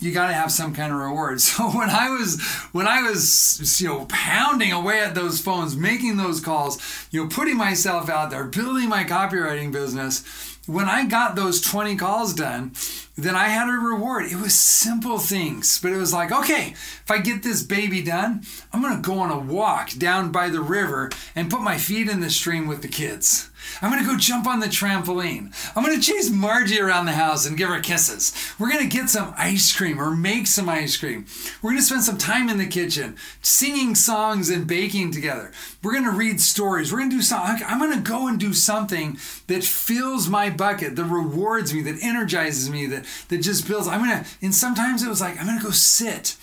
you 0.00 0.12
got 0.12 0.26
to 0.26 0.34
have 0.34 0.52
some 0.52 0.74
kind 0.74 0.92
of 0.92 0.98
reward. 0.98 1.40
So 1.40 1.70
when 1.70 1.88
I 1.88 2.10
was 2.10 2.40
when 2.72 2.86
I 2.86 3.02
was 3.02 3.80
you 3.80 3.88
know 3.88 4.06
pounding 4.06 4.72
away 4.72 5.00
at 5.00 5.14
those 5.14 5.40
phones, 5.40 5.76
making 5.76 6.16
those 6.16 6.40
calls, 6.40 7.06
you 7.10 7.22
know, 7.22 7.28
putting 7.28 7.56
myself 7.56 8.08
out 8.08 8.30
there, 8.30 8.44
building 8.44 8.88
my 8.88 9.04
copywriting 9.04 9.72
business, 9.72 10.53
when 10.66 10.88
I 10.88 11.04
got 11.04 11.36
those 11.36 11.60
20 11.60 11.96
calls 11.96 12.34
done, 12.34 12.72
then 13.16 13.34
I 13.36 13.48
had 13.48 13.68
a 13.68 13.72
reward. 13.72 14.26
It 14.26 14.36
was 14.36 14.54
simple 14.54 15.18
things, 15.18 15.80
but 15.80 15.92
it 15.92 15.96
was 15.96 16.12
like, 16.12 16.32
okay, 16.32 16.68
if 16.70 17.10
I 17.10 17.18
get 17.18 17.42
this 17.42 17.62
baby 17.62 18.02
done, 18.02 18.42
I'm 18.72 18.82
going 18.82 18.96
to 18.96 19.06
go 19.06 19.18
on 19.18 19.30
a 19.30 19.38
walk 19.38 19.90
down 19.92 20.32
by 20.32 20.48
the 20.48 20.60
river 20.60 21.10
and 21.34 21.50
put 21.50 21.60
my 21.60 21.78
feet 21.78 22.08
in 22.08 22.20
the 22.20 22.30
stream 22.30 22.66
with 22.66 22.82
the 22.82 22.88
kids. 22.88 23.50
I'm 23.80 23.90
gonna 23.90 24.06
go 24.06 24.16
jump 24.16 24.46
on 24.46 24.60
the 24.60 24.66
trampoline. 24.66 25.52
I'm 25.76 25.84
gonna 25.84 26.00
chase 26.00 26.30
Margie 26.30 26.80
around 26.80 27.06
the 27.06 27.12
house 27.12 27.46
and 27.46 27.56
give 27.56 27.68
her 27.68 27.80
kisses. 27.80 28.34
We're 28.58 28.70
gonna 28.70 28.86
get 28.86 29.10
some 29.10 29.34
ice 29.36 29.74
cream 29.74 30.00
or 30.00 30.10
make 30.10 30.46
some 30.46 30.68
ice 30.68 30.96
cream. 30.96 31.26
We're 31.62 31.70
gonna 31.70 31.82
spend 31.82 32.04
some 32.04 32.18
time 32.18 32.48
in 32.48 32.58
the 32.58 32.66
kitchen 32.66 33.16
singing 33.42 33.94
songs 33.94 34.48
and 34.50 34.66
baking 34.66 35.12
together. 35.12 35.52
We're 35.82 35.94
gonna 35.94 36.10
read 36.10 36.40
stories. 36.40 36.92
We're 36.92 36.98
gonna 36.98 37.10
do 37.10 37.22
something. 37.22 37.66
I'm 37.66 37.78
gonna 37.78 38.00
go 38.00 38.28
and 38.28 38.38
do 38.38 38.52
something 38.52 39.18
that 39.46 39.64
fills 39.64 40.28
my 40.28 40.50
bucket, 40.50 40.96
that 40.96 41.04
rewards 41.04 41.74
me, 41.74 41.82
that 41.82 42.02
energizes 42.02 42.70
me, 42.70 42.86
that, 42.86 43.04
that 43.28 43.38
just 43.38 43.66
builds. 43.68 43.88
I'm 43.88 44.00
gonna, 44.00 44.24
and 44.42 44.54
sometimes 44.54 45.02
it 45.02 45.08
was 45.08 45.20
like, 45.20 45.38
I'm 45.38 45.46
gonna 45.46 45.62
go 45.62 45.70
sit 45.70 46.36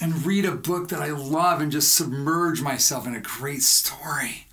and 0.00 0.26
read 0.26 0.44
a 0.44 0.52
book 0.52 0.88
that 0.88 1.00
I 1.00 1.10
love 1.10 1.60
and 1.60 1.72
just 1.72 1.94
submerge 1.94 2.60
myself 2.60 3.06
in 3.06 3.14
a 3.14 3.20
great 3.20 3.62
story. 3.62 4.45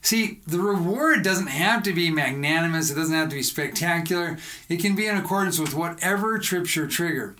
See, 0.00 0.40
the 0.46 0.60
reward 0.60 1.22
doesn't 1.22 1.48
have 1.48 1.82
to 1.82 1.92
be 1.92 2.10
magnanimous, 2.10 2.90
it 2.90 2.94
doesn't 2.94 3.14
have 3.14 3.28
to 3.30 3.36
be 3.36 3.42
spectacular. 3.42 4.38
It 4.68 4.80
can 4.80 4.94
be 4.94 5.06
in 5.06 5.16
accordance 5.16 5.58
with 5.58 5.74
whatever 5.74 6.38
trips 6.38 6.76
your 6.76 6.86
trigger. 6.86 7.36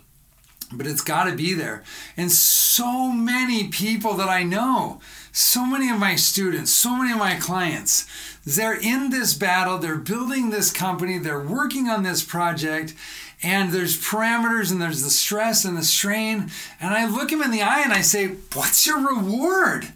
But 0.71 0.85
it's 0.85 1.01
got 1.01 1.23
to 1.23 1.35
be 1.35 1.53
there. 1.53 1.83
And 2.15 2.31
so 2.31 3.11
many 3.11 3.69
people 3.69 4.13
that 4.15 4.29
I 4.29 4.43
know, 4.43 5.01
so 5.31 5.65
many 5.65 5.89
of 5.89 5.99
my 5.99 6.15
students, 6.15 6.71
so 6.71 6.95
many 6.95 7.11
of 7.11 7.17
my 7.17 7.35
clients, 7.35 8.05
they're 8.45 8.79
in 8.79 9.09
this 9.09 9.33
battle, 9.33 9.79
they're 9.79 9.95
building 9.95 10.49
this 10.49 10.71
company, 10.71 11.17
they're 11.17 11.39
working 11.39 11.87
on 11.87 12.03
this 12.03 12.23
project, 12.23 12.93
and 13.41 13.71
there's 13.71 13.97
parameters 13.97 14.71
and 14.71 14.81
there's 14.81 15.01
the 15.01 15.09
stress 15.09 15.65
and 15.65 15.75
the 15.75 15.83
strain. 15.83 16.51
And 16.79 16.93
I 16.93 17.09
look 17.09 17.29
them 17.29 17.41
in 17.41 17.51
the 17.51 17.63
eye 17.63 17.81
and 17.81 17.93
I 17.93 18.01
say, 18.01 18.35
What's 18.53 18.85
your 18.85 18.99
reward? 18.99 19.93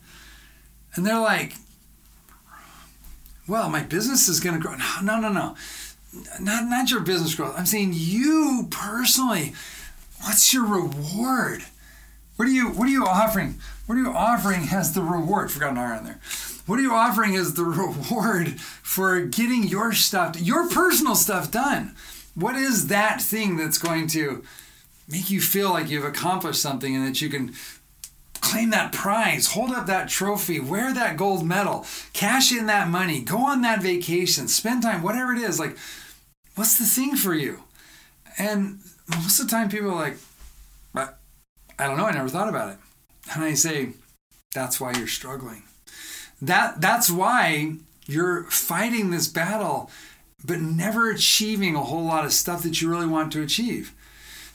And 0.96 1.06
they're 1.06 1.20
like, 1.20 1.54
well, 3.48 3.70
my 3.70 3.82
business 3.84 4.28
is 4.28 4.40
going 4.40 4.56
to 4.56 4.62
grow. 4.62 4.76
No, 4.76 5.02
no, 5.02 5.20
no, 5.20 5.30
no. 5.30 5.56
Not, 6.40 6.66
not 6.70 6.92
your 6.92 7.02
business 7.02 7.36
growth. 7.36 7.56
I'm 7.58 7.66
saying 7.66 7.92
you 7.94 8.68
personally. 8.70 9.54
What's 10.22 10.54
your 10.54 10.66
reward? 10.66 11.64
What 12.36 12.48
are 12.48 12.52
you 12.52 12.70
What 12.70 12.88
are 12.88 12.92
you 12.92 13.06
offering? 13.06 13.60
What 13.86 13.96
are 13.96 14.02
you 14.02 14.14
offering 14.14 14.68
as 14.72 14.94
the 14.94 15.02
reward? 15.02 15.52
Forgot 15.52 15.72
an 15.72 15.78
R 15.78 15.94
on 15.94 16.06
there. 16.06 16.20
What 16.66 16.80
are 16.80 16.82
you 16.82 16.94
offering 16.94 17.36
as 17.36 17.56
the 17.56 17.64
reward 17.66 18.60
for 18.60 19.22
getting 19.22 19.64
your 19.64 19.92
stuff, 19.92 20.40
your 20.40 20.70
personal 20.70 21.16
stuff 21.16 21.52
done? 21.52 21.96
What 22.36 22.56
is 22.56 22.88
that 22.88 23.22
thing 23.22 23.58
that's 23.58 23.78
going 23.78 24.08
to 24.08 24.44
make 25.08 25.30
you 25.30 25.42
feel 25.42 25.72
like 25.72 25.90
you've 25.90 26.06
accomplished 26.06 26.62
something 26.62 26.96
and 26.96 27.06
that 27.06 27.22
you 27.22 27.30
can 27.30 27.54
claim 28.44 28.70
that 28.72 28.92
prize, 28.92 29.48
hold 29.54 29.72
up 29.72 29.88
that 29.88 30.10
trophy, 30.10 30.60
wear 30.60 30.94
that 30.94 31.18
gold 31.18 31.46
medal, 31.46 31.86
cash 32.12 32.52
in 32.52 32.66
that 32.68 32.90
money, 32.90 33.22
go 33.22 33.38
on 33.38 33.62
that 33.62 33.82
vacation, 33.82 34.48
spend 34.48 34.84
time, 34.84 35.02
whatever 35.02 35.34
it 35.34 35.40
is. 35.40 35.60
Like, 35.60 35.78
what's 36.56 36.78
the 36.78 36.86
thing 36.86 37.16
for 37.16 37.34
you? 37.34 37.64
And 38.38 38.80
most 39.10 39.40
of 39.40 39.48
the 39.48 39.52
time, 39.52 39.70
people 39.70 39.92
are 39.92 39.96
like, 39.96 40.18
I 41.80 41.88
don't 41.88 41.98
know, 41.98 42.06
I 42.06 42.12
never 42.12 42.30
thought 42.30 42.50
about 42.50 42.72
it. 42.72 42.78
And 43.34 43.44
I 43.44 43.54
say, 43.54 43.90
that's 44.54 44.80
why 44.80 44.94
you're 44.94 45.08
struggling. 45.08 45.64
That 46.42 46.82
that's 46.82 47.10
why 47.10 47.78
you're 48.06 48.44
fighting 48.44 49.10
this 49.10 49.28
battle 49.28 49.90
but 50.46 50.60
never 50.60 51.10
achieving 51.10 51.76
a 51.76 51.84
whole 51.84 52.04
lot 52.04 52.26
of 52.26 52.34
stuff 52.34 52.64
that 52.64 52.82
you 52.82 52.90
really 52.90 53.08
want 53.08 53.32
to 53.32 53.42
achieve. 53.42 53.94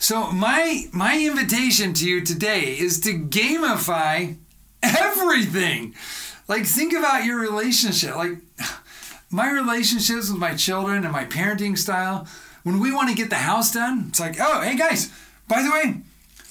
So 0.01 0.31
my 0.31 0.85
my 0.93 1.19
invitation 1.19 1.93
to 1.95 2.09
you 2.09 2.21
today 2.21 2.77
is 2.79 3.01
to 3.01 3.19
gamify 3.19 4.37
everything. 4.81 5.93
Like 6.47 6.65
think 6.65 6.93
about 6.93 7.25
your 7.25 7.37
relationship. 7.37 8.15
Like 8.15 8.37
my 9.29 9.51
relationships 9.51 10.29
with 10.29 10.39
my 10.39 10.55
children 10.55 11.03
and 11.03 11.11
my 11.11 11.25
parenting 11.25 11.77
style. 11.77 12.27
When 12.63 12.79
we 12.79 12.93
want 12.93 13.09
to 13.09 13.15
get 13.15 13.29
the 13.29 13.35
house 13.35 13.73
done, 13.73 14.05
it's 14.09 14.19
like, 14.19 14.37
oh, 14.39 14.61
hey 14.61 14.77
guys, 14.77 15.11
by 15.47 15.61
the 15.61 15.69
way, 15.69 16.01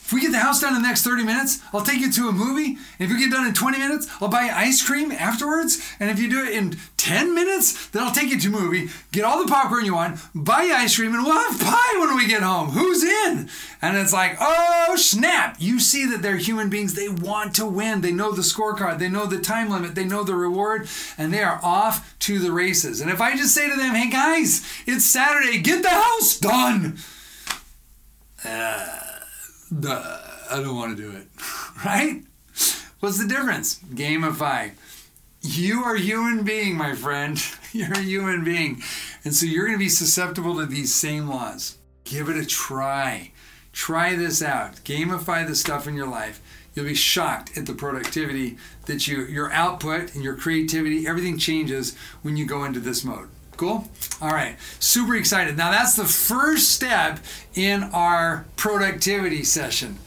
if 0.08 0.14
we 0.14 0.22
get 0.22 0.32
the 0.32 0.38
house 0.38 0.62
done 0.62 0.74
in 0.74 0.80
the 0.80 0.88
next 0.88 1.02
30 1.02 1.22
minutes, 1.22 1.60
I'll 1.70 1.82
take 1.82 2.00
you 2.00 2.10
to 2.10 2.28
a 2.30 2.32
movie. 2.32 2.78
If 2.98 3.10
you 3.10 3.18
get 3.18 3.30
done 3.30 3.46
in 3.46 3.52
20 3.52 3.78
minutes, 3.78 4.08
I'll 4.22 4.28
buy 4.28 4.48
ice 4.48 4.82
cream 4.82 5.12
afterwards. 5.12 5.86
And 6.00 6.08
if 6.08 6.18
you 6.18 6.30
do 6.30 6.42
it 6.42 6.54
in 6.54 6.78
10 6.96 7.34
minutes, 7.34 7.88
then 7.88 8.02
I'll 8.02 8.14
take 8.14 8.30
you 8.30 8.40
to 8.40 8.48
a 8.48 8.50
movie, 8.50 8.88
get 9.12 9.26
all 9.26 9.44
the 9.44 9.52
popcorn 9.52 9.84
you 9.84 9.94
want, 9.94 10.18
buy 10.34 10.62
ice 10.62 10.96
cream, 10.96 11.12
and 11.12 11.22
we'll 11.24 11.34
have 11.34 11.60
pie 11.60 11.98
when 11.98 12.16
we 12.16 12.26
get 12.26 12.40
home. 12.40 12.70
Who's 12.70 13.04
in? 13.04 13.50
And 13.82 13.98
it's 13.98 14.14
like, 14.14 14.38
oh, 14.40 14.94
snap. 14.96 15.56
You 15.58 15.78
see 15.78 16.06
that 16.06 16.22
they're 16.22 16.38
human 16.38 16.70
beings. 16.70 16.94
They 16.94 17.10
want 17.10 17.54
to 17.56 17.66
win. 17.66 18.00
They 18.00 18.10
know 18.10 18.32
the 18.32 18.40
scorecard, 18.40 18.98
they 18.98 19.10
know 19.10 19.26
the 19.26 19.38
time 19.38 19.68
limit, 19.68 19.94
they 19.94 20.06
know 20.06 20.24
the 20.24 20.36
reward, 20.36 20.88
and 21.18 21.34
they 21.34 21.42
are 21.42 21.60
off 21.62 22.18
to 22.20 22.38
the 22.38 22.50
races. 22.50 23.02
And 23.02 23.10
if 23.10 23.20
I 23.20 23.36
just 23.36 23.54
say 23.54 23.68
to 23.68 23.76
them, 23.76 23.94
hey 23.94 24.08
guys, 24.08 24.66
it's 24.86 25.04
Saturday, 25.04 25.58
get 25.58 25.82
the 25.82 25.90
house 25.90 26.38
done. 26.38 26.96
Uh, 28.42 29.07
Duh, 29.68 30.18
I 30.50 30.60
don't 30.62 30.76
want 30.76 30.96
to 30.96 31.02
do 31.02 31.16
it. 31.16 31.26
right? 31.84 32.22
What's 33.00 33.18
the 33.18 33.28
difference? 33.28 33.78
Gamify. 33.80 34.72
You 35.40 35.84
are 35.84 35.94
a 35.94 36.00
human 36.00 36.44
being, 36.44 36.76
my 36.76 36.94
friend. 36.94 37.40
You're 37.72 37.92
a 37.92 38.02
human 38.02 38.44
being. 38.44 38.82
And 39.24 39.34
so 39.34 39.46
you're 39.46 39.66
going 39.66 39.78
to 39.78 39.84
be 39.84 39.88
susceptible 39.88 40.56
to 40.56 40.66
these 40.66 40.94
same 40.94 41.28
laws. 41.28 41.76
Give 42.04 42.28
it 42.28 42.36
a 42.36 42.46
try. 42.46 43.32
Try 43.72 44.16
this 44.16 44.42
out. 44.42 44.76
Gamify 44.84 45.46
the 45.46 45.54
stuff 45.54 45.86
in 45.86 45.94
your 45.94 46.08
life. 46.08 46.40
You'll 46.74 46.86
be 46.86 46.94
shocked 46.94 47.56
at 47.58 47.66
the 47.66 47.74
productivity 47.74 48.56
that 48.86 49.06
you, 49.06 49.24
your 49.26 49.52
output 49.52 50.14
and 50.14 50.24
your 50.24 50.36
creativity, 50.36 51.06
everything 51.06 51.38
changes 51.38 51.96
when 52.22 52.36
you 52.36 52.46
go 52.46 52.64
into 52.64 52.80
this 52.80 53.04
mode. 53.04 53.28
Cool? 53.58 53.88
All 54.22 54.30
right. 54.30 54.56
Super 54.78 55.16
excited. 55.16 55.56
Now, 55.56 55.72
that's 55.72 55.96
the 55.96 56.04
first 56.04 56.70
step 56.70 57.18
in 57.54 57.82
our 57.82 58.46
productivity 58.54 59.42
session. 59.42 59.98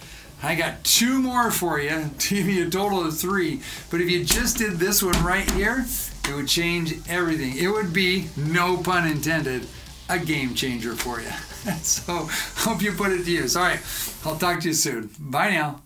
I 0.42 0.56
got 0.56 0.84
two 0.86 1.22
more 1.22 1.52
for 1.52 1.78
you 1.78 2.10
give 2.30 2.48
you 2.48 2.68
a 2.68 2.70
total 2.70 3.06
of 3.06 3.20
three. 3.20 3.62
But 3.92 4.00
if 4.00 4.10
you 4.10 4.24
just 4.24 4.58
did 4.58 4.74
this 4.80 5.04
one 5.04 5.22
right 5.22 5.50
here, 5.52 5.86
it 6.30 6.34
would 6.34 6.48
change 6.48 6.94
everything. 7.10 7.58
It 7.58 7.68
would 7.68 7.92
be, 7.92 8.30
no 8.38 8.78
pun 8.78 9.06
intended, 9.06 9.68
a 10.08 10.18
game 10.18 10.56
changer 10.56 10.96
for 10.96 11.20
you. 11.20 11.28
so, 11.82 12.30
hope 12.56 12.82
you 12.82 12.94
put 12.94 13.12
it 13.12 13.26
to 13.26 13.32
use. 13.32 13.58
All 13.58 13.64
right. 13.64 13.82
I'll 14.26 14.38
talk 14.38 14.62
to 14.62 14.70
you 14.70 14.74
soon. 14.74 15.10
Bye 15.20 15.52
now. 15.52 15.82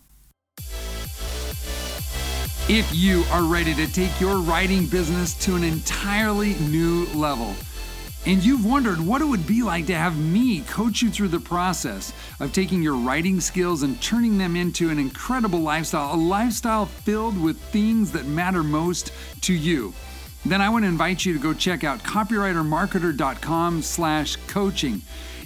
If 2.68 2.92
you 2.92 3.22
are 3.30 3.44
ready 3.44 3.74
to 3.74 3.86
take 3.92 4.20
your 4.20 4.38
writing 4.38 4.86
business 4.86 5.34
to 5.44 5.54
an 5.54 5.62
entirely 5.62 6.54
new 6.54 7.06
level, 7.14 7.54
and 8.26 8.44
you've 8.44 8.66
wondered 8.66 9.00
what 9.00 9.22
it 9.22 9.24
would 9.26 9.46
be 9.46 9.62
like 9.62 9.86
to 9.86 9.94
have 9.94 10.18
me 10.18 10.62
coach 10.62 11.00
you 11.00 11.08
through 11.08 11.28
the 11.28 11.38
process 11.38 12.12
of 12.40 12.52
taking 12.52 12.82
your 12.82 12.96
writing 12.96 13.40
skills 13.40 13.84
and 13.84 14.02
turning 14.02 14.36
them 14.36 14.56
into 14.56 14.90
an 14.90 14.98
incredible 14.98 15.60
lifestyle, 15.60 16.12
a 16.12 16.16
lifestyle 16.16 16.86
filled 16.86 17.40
with 17.40 17.56
things 17.56 18.10
that 18.10 18.26
matter 18.26 18.64
most 18.64 19.12
to 19.42 19.54
you, 19.54 19.94
then 20.44 20.60
I 20.60 20.68
want 20.68 20.84
to 20.84 20.88
invite 20.88 21.24
you 21.24 21.34
to 21.34 21.38
go 21.38 21.54
check 21.54 21.84
out 21.84 22.00
copywritermarketer.com 22.00 23.82
slash 23.82 24.34
coaching. 24.48 25.02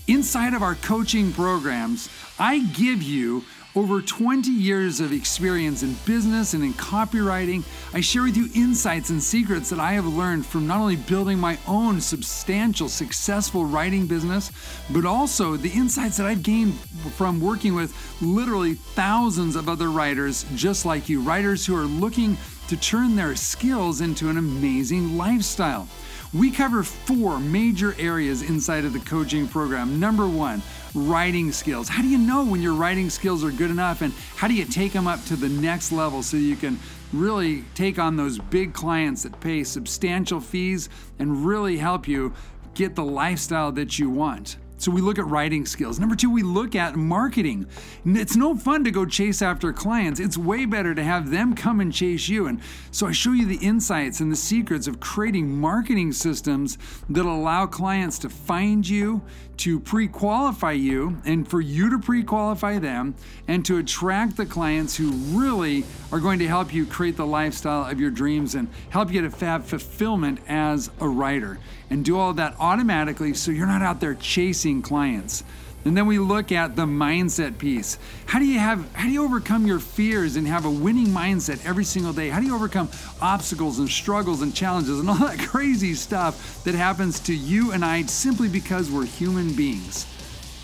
Inside 0.06 0.54
of 0.54 0.62
our 0.62 0.74
coaching 0.76 1.34
programs, 1.34 2.08
I 2.38 2.60
give 2.60 3.02
you 3.02 3.44
over 3.76 4.02
20 4.02 4.50
years 4.50 5.00
of 5.00 5.12
experience 5.12 5.82
in 5.82 5.94
business 6.04 6.54
and 6.54 6.64
in 6.64 6.72
copywriting, 6.74 7.62
I 7.94 8.00
share 8.00 8.22
with 8.22 8.36
you 8.36 8.48
insights 8.54 9.10
and 9.10 9.22
secrets 9.22 9.70
that 9.70 9.78
I 9.78 9.92
have 9.92 10.06
learned 10.06 10.44
from 10.44 10.66
not 10.66 10.80
only 10.80 10.96
building 10.96 11.38
my 11.38 11.56
own 11.68 12.00
substantial, 12.00 12.88
successful 12.88 13.64
writing 13.64 14.06
business, 14.06 14.50
but 14.90 15.04
also 15.04 15.56
the 15.56 15.70
insights 15.70 16.16
that 16.16 16.26
I've 16.26 16.42
gained 16.42 16.74
from 17.14 17.40
working 17.40 17.74
with 17.74 17.94
literally 18.20 18.74
thousands 18.74 19.54
of 19.54 19.68
other 19.68 19.90
writers 19.90 20.44
just 20.56 20.84
like 20.84 21.08
you, 21.08 21.20
writers 21.20 21.64
who 21.64 21.76
are 21.76 21.84
looking 21.84 22.36
to 22.68 22.76
turn 22.76 23.14
their 23.14 23.36
skills 23.36 24.00
into 24.00 24.28
an 24.28 24.36
amazing 24.36 25.16
lifestyle. 25.16 25.88
We 26.32 26.52
cover 26.52 26.84
four 26.84 27.40
major 27.40 27.96
areas 27.98 28.42
inside 28.42 28.84
of 28.84 28.92
the 28.92 29.00
coaching 29.00 29.48
program. 29.48 29.98
Number 29.98 30.28
one, 30.28 30.62
writing 30.94 31.52
skills. 31.52 31.88
How 31.88 32.02
do 32.02 32.08
you 32.08 32.18
know 32.18 32.44
when 32.44 32.62
your 32.62 32.74
writing 32.74 33.10
skills 33.10 33.44
are 33.44 33.50
good 33.50 33.70
enough 33.70 34.02
and 34.02 34.12
how 34.36 34.48
do 34.48 34.54
you 34.54 34.64
take 34.64 34.92
them 34.92 35.06
up 35.06 35.24
to 35.26 35.36
the 35.36 35.48
next 35.48 35.92
level 35.92 36.22
so 36.22 36.36
you 36.36 36.56
can 36.56 36.78
really 37.12 37.64
take 37.74 37.98
on 37.98 38.16
those 38.16 38.38
big 38.38 38.72
clients 38.72 39.22
that 39.22 39.38
pay 39.40 39.64
substantial 39.64 40.40
fees 40.40 40.88
and 41.18 41.44
really 41.44 41.76
help 41.78 42.08
you 42.08 42.32
get 42.74 42.94
the 42.94 43.04
lifestyle 43.04 43.72
that 43.72 43.98
you 43.98 44.10
want? 44.10 44.56
So 44.80 44.90
we 44.90 45.02
look 45.02 45.18
at 45.18 45.26
writing 45.26 45.66
skills. 45.66 46.00
Number 46.00 46.16
two, 46.16 46.30
we 46.30 46.42
look 46.42 46.74
at 46.74 46.96
marketing. 46.96 47.66
It's 48.06 48.34
no 48.34 48.56
fun 48.56 48.82
to 48.84 48.90
go 48.90 49.04
chase 49.04 49.42
after 49.42 49.74
clients. 49.74 50.18
It's 50.18 50.38
way 50.38 50.64
better 50.64 50.94
to 50.94 51.04
have 51.04 51.30
them 51.30 51.54
come 51.54 51.80
and 51.80 51.92
chase 51.92 52.30
you. 52.30 52.46
And 52.46 52.62
so 52.90 53.06
I 53.06 53.12
show 53.12 53.32
you 53.32 53.44
the 53.44 53.58
insights 53.58 54.20
and 54.20 54.32
the 54.32 54.36
secrets 54.36 54.86
of 54.86 54.98
creating 54.98 55.54
marketing 55.54 56.12
systems 56.12 56.78
that 57.10 57.26
allow 57.26 57.66
clients 57.66 58.18
to 58.20 58.30
find 58.30 58.88
you, 58.88 59.20
to 59.60 59.78
pre 59.78 60.08
qualify 60.08 60.72
you, 60.72 61.18
and 61.24 61.46
for 61.46 61.60
you 61.60 61.90
to 61.90 61.98
pre 61.98 62.22
qualify 62.22 62.78
them, 62.78 63.14
and 63.46 63.64
to 63.66 63.78
attract 63.78 64.36
the 64.36 64.46
clients 64.46 64.96
who 64.96 65.10
really 65.38 65.84
are 66.12 66.20
going 66.20 66.38
to 66.38 66.48
help 66.48 66.72
you 66.72 66.86
create 66.86 67.16
the 67.16 67.26
lifestyle 67.26 67.90
of 67.90 68.00
your 68.00 68.10
dreams 68.10 68.54
and 68.54 68.68
help 68.88 69.12
you 69.12 69.28
to 69.28 69.44
have 69.44 69.66
fulfillment 69.66 70.40
as 70.48 70.90
a 71.00 71.08
writer 71.08 71.58
and 71.90 72.04
do 72.04 72.18
all 72.18 72.30
of 72.30 72.36
that 72.36 72.54
automatically 72.58 73.34
so 73.34 73.50
you're 73.50 73.66
not 73.66 73.82
out 73.82 74.00
there 74.00 74.14
chasing 74.14 74.80
clients. 74.80 75.44
And 75.84 75.96
then 75.96 76.06
we 76.06 76.18
look 76.18 76.52
at 76.52 76.76
the 76.76 76.84
mindset 76.84 77.56
piece. 77.56 77.98
How 78.26 78.38
do 78.38 78.44
you 78.44 78.58
have 78.58 78.92
how 78.94 79.04
do 79.04 79.10
you 79.10 79.24
overcome 79.24 79.66
your 79.66 79.78
fears 79.78 80.36
and 80.36 80.46
have 80.46 80.66
a 80.66 80.70
winning 80.70 81.06
mindset 81.06 81.64
every 81.64 81.84
single 81.84 82.12
day? 82.12 82.28
How 82.28 82.38
do 82.38 82.46
you 82.46 82.54
overcome 82.54 82.90
obstacles 83.20 83.78
and 83.78 83.88
struggles 83.88 84.42
and 84.42 84.54
challenges 84.54 85.00
and 85.00 85.08
all 85.08 85.16
that 85.16 85.38
crazy 85.48 85.94
stuff 85.94 86.62
that 86.64 86.74
happens 86.74 87.18
to 87.20 87.34
you 87.34 87.72
and 87.72 87.84
I 87.84 88.02
simply 88.02 88.48
because 88.48 88.90
we're 88.90 89.06
human 89.06 89.54
beings? 89.54 90.06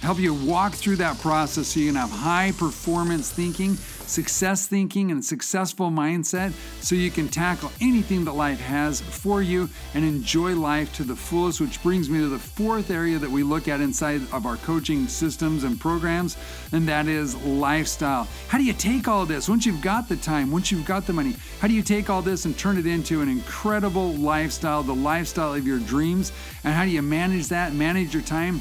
Help 0.02 0.18
you 0.18 0.34
walk 0.34 0.72
through 0.72 0.96
that 0.96 1.18
process 1.20 1.68
so 1.68 1.80
you 1.80 1.86
can 1.86 1.96
have 1.96 2.10
high 2.10 2.52
performance 2.52 3.30
thinking 3.30 3.76
success 4.06 4.66
thinking 4.66 5.10
and 5.10 5.24
successful 5.24 5.90
mindset 5.90 6.52
so 6.80 6.94
you 6.94 7.10
can 7.10 7.28
tackle 7.28 7.70
anything 7.80 8.24
that 8.24 8.32
life 8.32 8.60
has 8.60 9.00
for 9.00 9.42
you 9.42 9.68
and 9.94 10.04
enjoy 10.04 10.54
life 10.54 10.94
to 10.94 11.04
the 11.04 11.16
fullest, 11.16 11.60
which 11.60 11.82
brings 11.82 12.08
me 12.08 12.20
to 12.20 12.28
the 12.28 12.38
fourth 12.38 12.90
area 12.90 13.18
that 13.18 13.30
we 13.30 13.42
look 13.42 13.68
at 13.68 13.80
inside 13.80 14.22
of 14.32 14.46
our 14.46 14.56
coaching 14.58 15.06
systems 15.08 15.64
and 15.64 15.80
programs, 15.80 16.36
and 16.72 16.86
that 16.88 17.08
is 17.08 17.34
lifestyle. 17.44 18.28
How 18.48 18.58
do 18.58 18.64
you 18.64 18.72
take 18.72 19.08
all 19.08 19.26
this 19.26 19.48
once 19.48 19.66
you've 19.66 19.82
got 19.82 20.08
the 20.08 20.16
time, 20.16 20.50
once 20.50 20.70
you've 20.70 20.86
got 20.86 21.06
the 21.06 21.12
money? 21.12 21.34
How 21.60 21.68
do 21.68 21.74
you 21.74 21.82
take 21.82 22.08
all 22.08 22.22
this 22.22 22.44
and 22.44 22.56
turn 22.56 22.78
it 22.78 22.86
into 22.86 23.22
an 23.22 23.28
incredible 23.28 24.12
lifestyle, 24.14 24.82
the 24.82 24.94
lifestyle 24.94 25.54
of 25.54 25.66
your 25.66 25.78
dreams? 25.80 26.32
And 26.64 26.74
how 26.74 26.84
do 26.84 26.90
you 26.90 27.02
manage 27.02 27.48
that, 27.48 27.74
manage 27.74 28.14
your 28.14 28.22
time, 28.22 28.60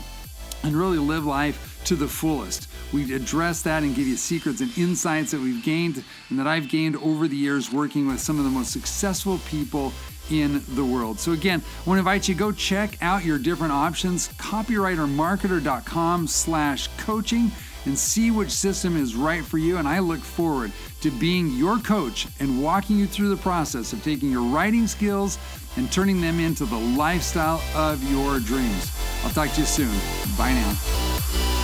and 0.66 0.76
really 0.76 0.98
live 0.98 1.26
life? 1.26 1.76
to 1.86 1.96
the 1.96 2.08
fullest. 2.08 2.68
We 2.92 3.14
address 3.14 3.62
that 3.62 3.84
and 3.84 3.96
give 3.96 4.08
you 4.08 4.18
secrets 4.18 4.62
and 4.62 4.76
insights 4.78 5.32
that 5.32 5.40
we've 5.40 5.64
gained 5.64 6.04
and 6.30 6.40
that 6.40 6.48
I've 6.48 6.68
gained 6.68 6.96
over 6.98 7.28
the 7.28 7.36
years 7.36 7.72
working 7.72 8.08
with 8.08 8.20
some 8.20 8.38
of 8.40 8.44
the 8.44 8.52
most 8.52 8.72
successful 8.72 9.40
people 9.48 9.94
in 10.32 10.64
the 10.70 10.84
world. 10.84 11.20
So 11.20 11.34
again, 11.34 11.62
I 11.62 11.90
want 11.90 11.98
to 11.98 12.00
invite 12.00 12.28
you 12.28 12.36
go 12.36 12.52
check 12.52 12.98
out 13.02 13.24
your 13.24 13.38
different 13.38 13.74
options, 13.74 14.30
copywritermarketer.com 14.30 16.28
slash 16.28 16.88
coaching 16.98 17.52
and 17.86 17.96
see 17.98 18.32
which 18.32 18.50
system 18.50 18.98
is 18.98 19.16
right 19.16 19.46
for 19.46 19.60
you. 19.60 19.78
And 19.78 19.88
I 19.88 20.00
look 20.00 20.22
forward 20.22 20.72
to 21.02 21.12
being 21.12 21.52
your 21.52 21.78
coach 21.78 22.28
and 22.40 22.64
walking 22.64 22.98
you 22.98 23.06
through 23.06 23.30
the 23.30 23.38
process 23.38 23.94
of 23.94 24.04
taking 24.04 24.32
your 24.32 24.42
writing 24.42 24.88
skills 24.88 25.38
and 25.78 25.92
turning 25.92 26.22
them 26.22 26.40
into 26.40 26.66
the 26.66 26.78
lifestyle 26.78 27.62
of 27.76 28.04
your 28.10 28.40
dreams. 28.40 28.92
I'll 29.24 29.32
talk 29.32 29.52
to 29.52 29.62
you 29.62 29.66
soon. 29.66 29.94
Bye 30.38 30.54
now. 30.54 31.55